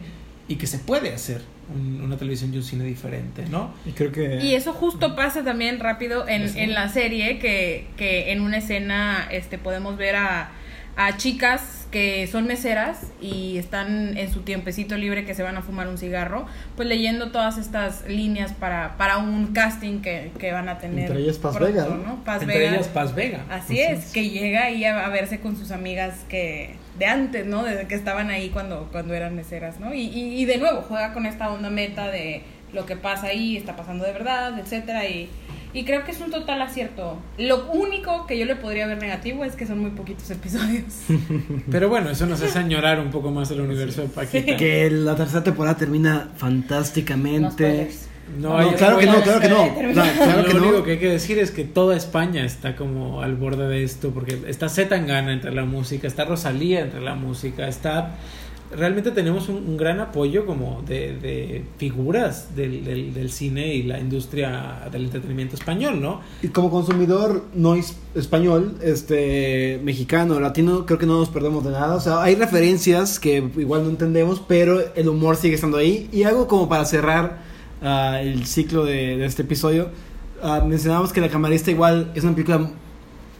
[0.49, 1.41] y que se puede hacer
[1.73, 3.71] un- una televisión y un cine diferente, ¿no?
[3.85, 4.39] Y creo que.
[4.43, 6.59] Y eso justo pasa también rápido en, Sí.
[6.59, 10.49] en la serie, que, que en una escena este, podemos ver a,
[10.97, 15.61] a chicas que son meseras y están en su tiempecito libre que se van a
[15.63, 16.45] fumar un cigarro,
[16.75, 21.05] pues leyendo todas estas líneas para, para un casting que, que van a tener.
[21.07, 21.97] Entre ellas Paz pronto, Vega, ¿no?
[21.97, 22.23] ¿no?
[22.23, 22.71] Paz Entre Vega.
[22.75, 23.45] ellas Paz Vega.
[23.49, 27.63] Así es, que llega ahí a, a verse con sus amigas que de antes, ¿no?
[27.63, 29.93] Desde que estaban ahí cuando, cuando eran meseras, ¿no?
[29.93, 32.43] Y, y, y de nuevo juega con esta onda meta de
[32.73, 35.29] lo que pasa ahí, está pasando de verdad, etcétera, y,
[35.73, 37.17] y creo que es un total acierto.
[37.37, 41.03] Lo único que yo le podría ver negativo es que son muy poquitos episodios.
[41.71, 44.57] Pero bueno, eso nos hace añorar un poco más el universo de Paquita.
[44.57, 47.89] Que la tercera temporada termina fantásticamente.
[48.37, 49.73] No, No, claro que no, claro que no.
[49.93, 50.83] Claro que lo único no.
[50.83, 54.39] que hay que decir es que toda España está como al borde de esto, porque
[54.47, 58.15] está Zetangana entre la música, está Rosalía entre la música, está...
[58.71, 63.81] Realmente tenemos un, un gran apoyo como de, de figuras del, del, del cine y
[63.81, 66.21] la industria del entretenimiento español, ¿no?
[66.43, 71.71] Y como consumidor no es- español, este mexicano, latino, creo que no nos perdemos de
[71.71, 71.95] nada.
[71.95, 76.07] O sea, hay referencias que igual no entendemos, pero el humor sigue estando ahí.
[76.11, 77.48] Y algo como para cerrar
[77.81, 79.89] ah, el ciclo de, de este episodio,
[80.43, 82.69] ah, mencionábamos que La Camarista igual es una película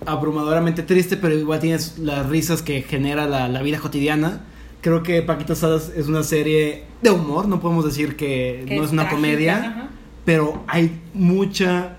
[0.05, 4.41] abrumadoramente triste, pero igual tienes las risas que genera la, la vida cotidiana.
[4.81, 8.83] Creo que Paquita Salas es una serie de humor, no podemos decir que, Que no
[8.85, 9.89] es una trágica, comedia ajá.
[10.23, 11.97] pero hay mucha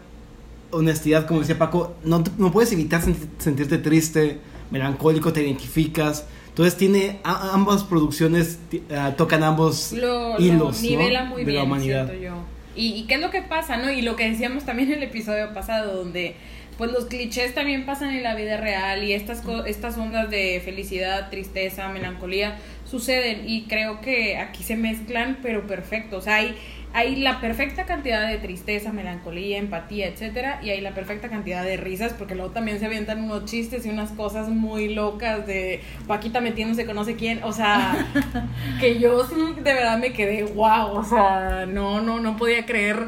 [0.70, 4.38] honestidad, como decía Paco, no, no puedes evitar senti- sentirte triste,
[4.70, 6.24] melancólico, te identificas.
[6.50, 8.58] Entonces tiene a- ambas producciones
[8.94, 10.88] ah, tocan ambos lo, lo hilos ¿no?
[10.88, 12.12] nivela muy de bien, la humanidad.
[12.14, 12.34] yo.
[12.76, 13.90] Y, y qué es lo que pasa, ¿no?
[13.90, 16.36] Y lo que decíamos también en el episodio pasado, donde
[16.78, 20.62] pues los clichés también pasan en la vida real y estas, co- estas ondas de
[20.64, 22.56] felicidad, tristeza, melancolía
[22.88, 26.56] suceden y creo que aquí se mezclan pero perfecto, o sea, hay,
[26.92, 31.76] hay la perfecta cantidad de tristeza, melancolía, empatía, etcétera, y hay la perfecta cantidad de
[31.76, 36.40] risas porque luego también se avientan unos chistes y unas cosas muy locas de Paquita
[36.40, 38.06] metiéndose con no sé quién, o sea,
[38.80, 43.06] que yo sí de verdad me quedé wow, o sea, no no no podía creer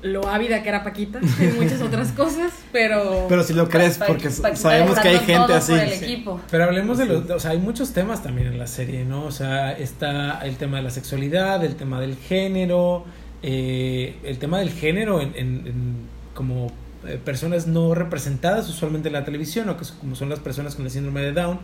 [0.00, 4.30] lo ávida que era Paquita y muchas otras cosas, pero Pero si lo crees, porque
[4.30, 5.72] sabemos que hay gente así.
[5.72, 6.04] por el Sí.
[6.04, 6.40] equipo.
[6.52, 9.24] Pero hablemos de los, o sea, hay muchos temas también en la serie, ¿no?
[9.24, 13.06] O sea, está el tema de la sexualidad, el tema del género,
[13.42, 15.94] eh, el tema del género en, en- en
[16.34, 16.72] como
[17.06, 20.74] eh, personas no representadas usualmente en la televisión, o que son- como son las personas
[20.74, 21.58] con el síndrome de Down,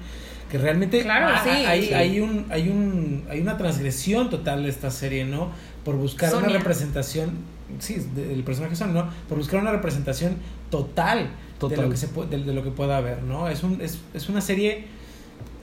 [0.50, 1.50] que realmente Claro, ah, sí.
[1.50, 1.94] hay, Sí.
[1.94, 5.50] hay un, hay un, hay una transgresión total de esta serie, ¿no?
[5.84, 7.30] Por buscar una representación,
[7.80, 9.10] sí, del personaje Sonia, ¿no?
[9.28, 10.36] Por buscar una representación
[10.70, 11.30] total,
[11.68, 13.48] de lo que se de, de lo que pueda haber, ¿no?
[13.48, 14.84] Es un, es, es una serie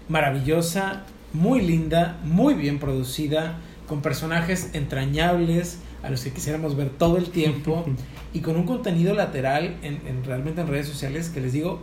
[0.09, 1.03] maravillosa,
[1.33, 3.57] muy linda, muy bien producida,
[3.87, 7.85] con personajes entrañables a los que quisiéramos ver todo el tiempo
[8.33, 11.79] y con un contenido lateral en, en- realmente en redes sociales que les digo,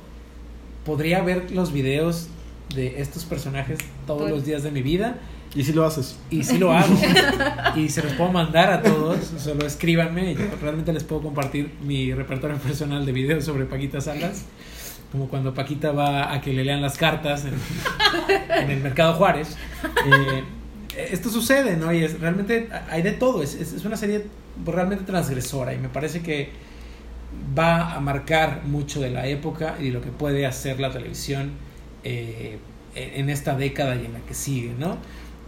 [0.84, 2.28] podría ver los videos
[2.74, 5.18] de estos personajes todos Todo- los días de mi vida
[5.54, 6.18] Y si lo haces.
[6.30, 6.94] y sí lo hago
[7.76, 11.72] y se los puedo mandar a todos, solo escríbanme y yo realmente les puedo compartir
[11.84, 14.44] mi repertorio personal de videos sobre Paquita Salas.
[15.12, 17.54] Como cuando Paquita va a que le lean las cartas en,
[18.62, 19.56] en el Mercado Juárez.
[20.06, 20.42] Eh,
[20.99, 21.92] esto sucede, ¿no?
[21.92, 23.42] Y es, realmente hay de todo.
[23.42, 24.26] Es, es, una serie
[24.64, 26.51] realmente transgresora y me parece que
[27.57, 31.53] va a marcar mucho de la época y lo que puede hacer la televisión
[32.05, 32.59] eh,
[32.94, 34.99] en esta década y en la que sigue, ¿no?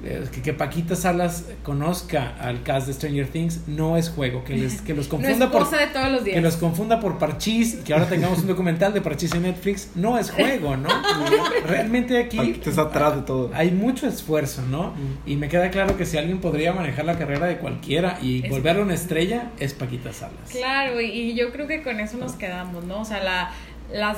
[0.02, 4.56] Eh, Que, que Paquita Salas conozca al cast de Stranger Things no es juego, que,
[4.56, 6.34] les, que los no es confunda por de todos los días.
[6.36, 10.18] que los confunda por Parchís que ahora tengamos un documental de Parchís en Netflix, no
[10.18, 10.88] es juego, ¿no?
[11.66, 13.50] Realmente aquí Paquita está atrás de todo.
[13.54, 14.94] hay mucho esfuerzo, ¿no?
[15.26, 18.50] Y me queda claro que si alguien podría manejar la carrera de cualquiera y Es-
[18.50, 20.50] volverlo una estrella, es Paquita Salas.
[20.50, 23.00] Claro, y, y yo creo que con eso nos quedamos, ¿no?
[23.02, 23.50] O sea, la,
[23.92, 24.16] las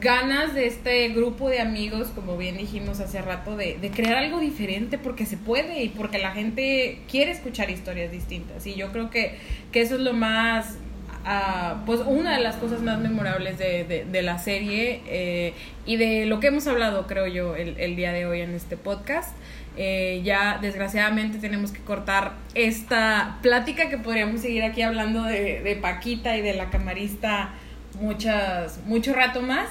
[0.00, 4.40] ganas de este grupo de amigos, como bien dijimos hace rato, de, de crear algo
[4.40, 8.66] diferente porque se puede y porque la gente quiere escuchar historias distintas.
[8.66, 9.38] Y yo creo que,
[9.70, 10.78] que eso es lo más,
[11.24, 15.96] ah, pues una de las cosas más memorables de, de, de la serie eh, y
[15.96, 19.36] de lo que hemos hablado, creo yo, el, el día de hoy en este podcast.
[19.78, 25.76] Eh, ya desgraciadamente tenemos que cortar esta plática que podríamos seguir aquí hablando de, de
[25.76, 27.54] Paquita y de la camarista
[28.00, 29.68] muchas, mucho rato más.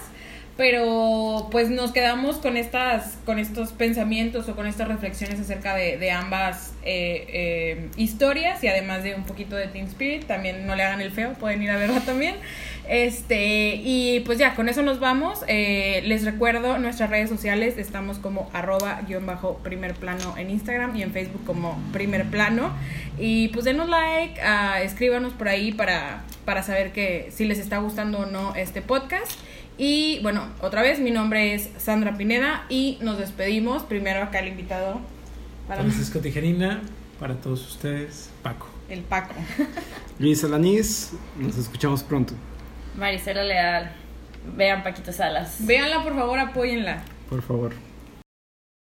[0.58, 5.98] Pero pues nos quedamos con estas, con estos pensamientos o con estas reflexiones acerca de,
[5.98, 10.26] de ambas eh, eh, historias y además de un poquito de Teen Spirit.
[10.28, 12.36] También no le hagan el feo, pueden ir a verla también.
[12.88, 15.40] Este, y pues ya, con eso nos vamos.
[15.48, 20.96] Eh, les recuerdo nuestras redes sociales, estamos como arroba guion bajo primer plano en Instagram
[20.96, 22.74] y en Facebook como primer plano.
[23.18, 27.78] Y pues denos like, ah, escríbanos por ahí para, para saber que si les está
[27.78, 29.40] gustando o no este podcast.
[29.84, 33.82] Y bueno, otra vez, mi nombre es Sandra Pineda y nos despedimos.
[33.82, 35.02] Primero acá el invitado
[35.68, 36.84] para Francisco Tijerina,
[37.20, 38.68] para todos ustedes, Paco.
[38.90, 39.34] el Paco.
[40.20, 42.36] Luis Alanís, nos escuchamos pronto.
[42.96, 43.92] Maricela Leal.
[44.56, 45.66] Vean Paquito Salas.
[45.66, 47.02] Véanla, por favor, apóyenla.
[47.28, 47.74] Por favor.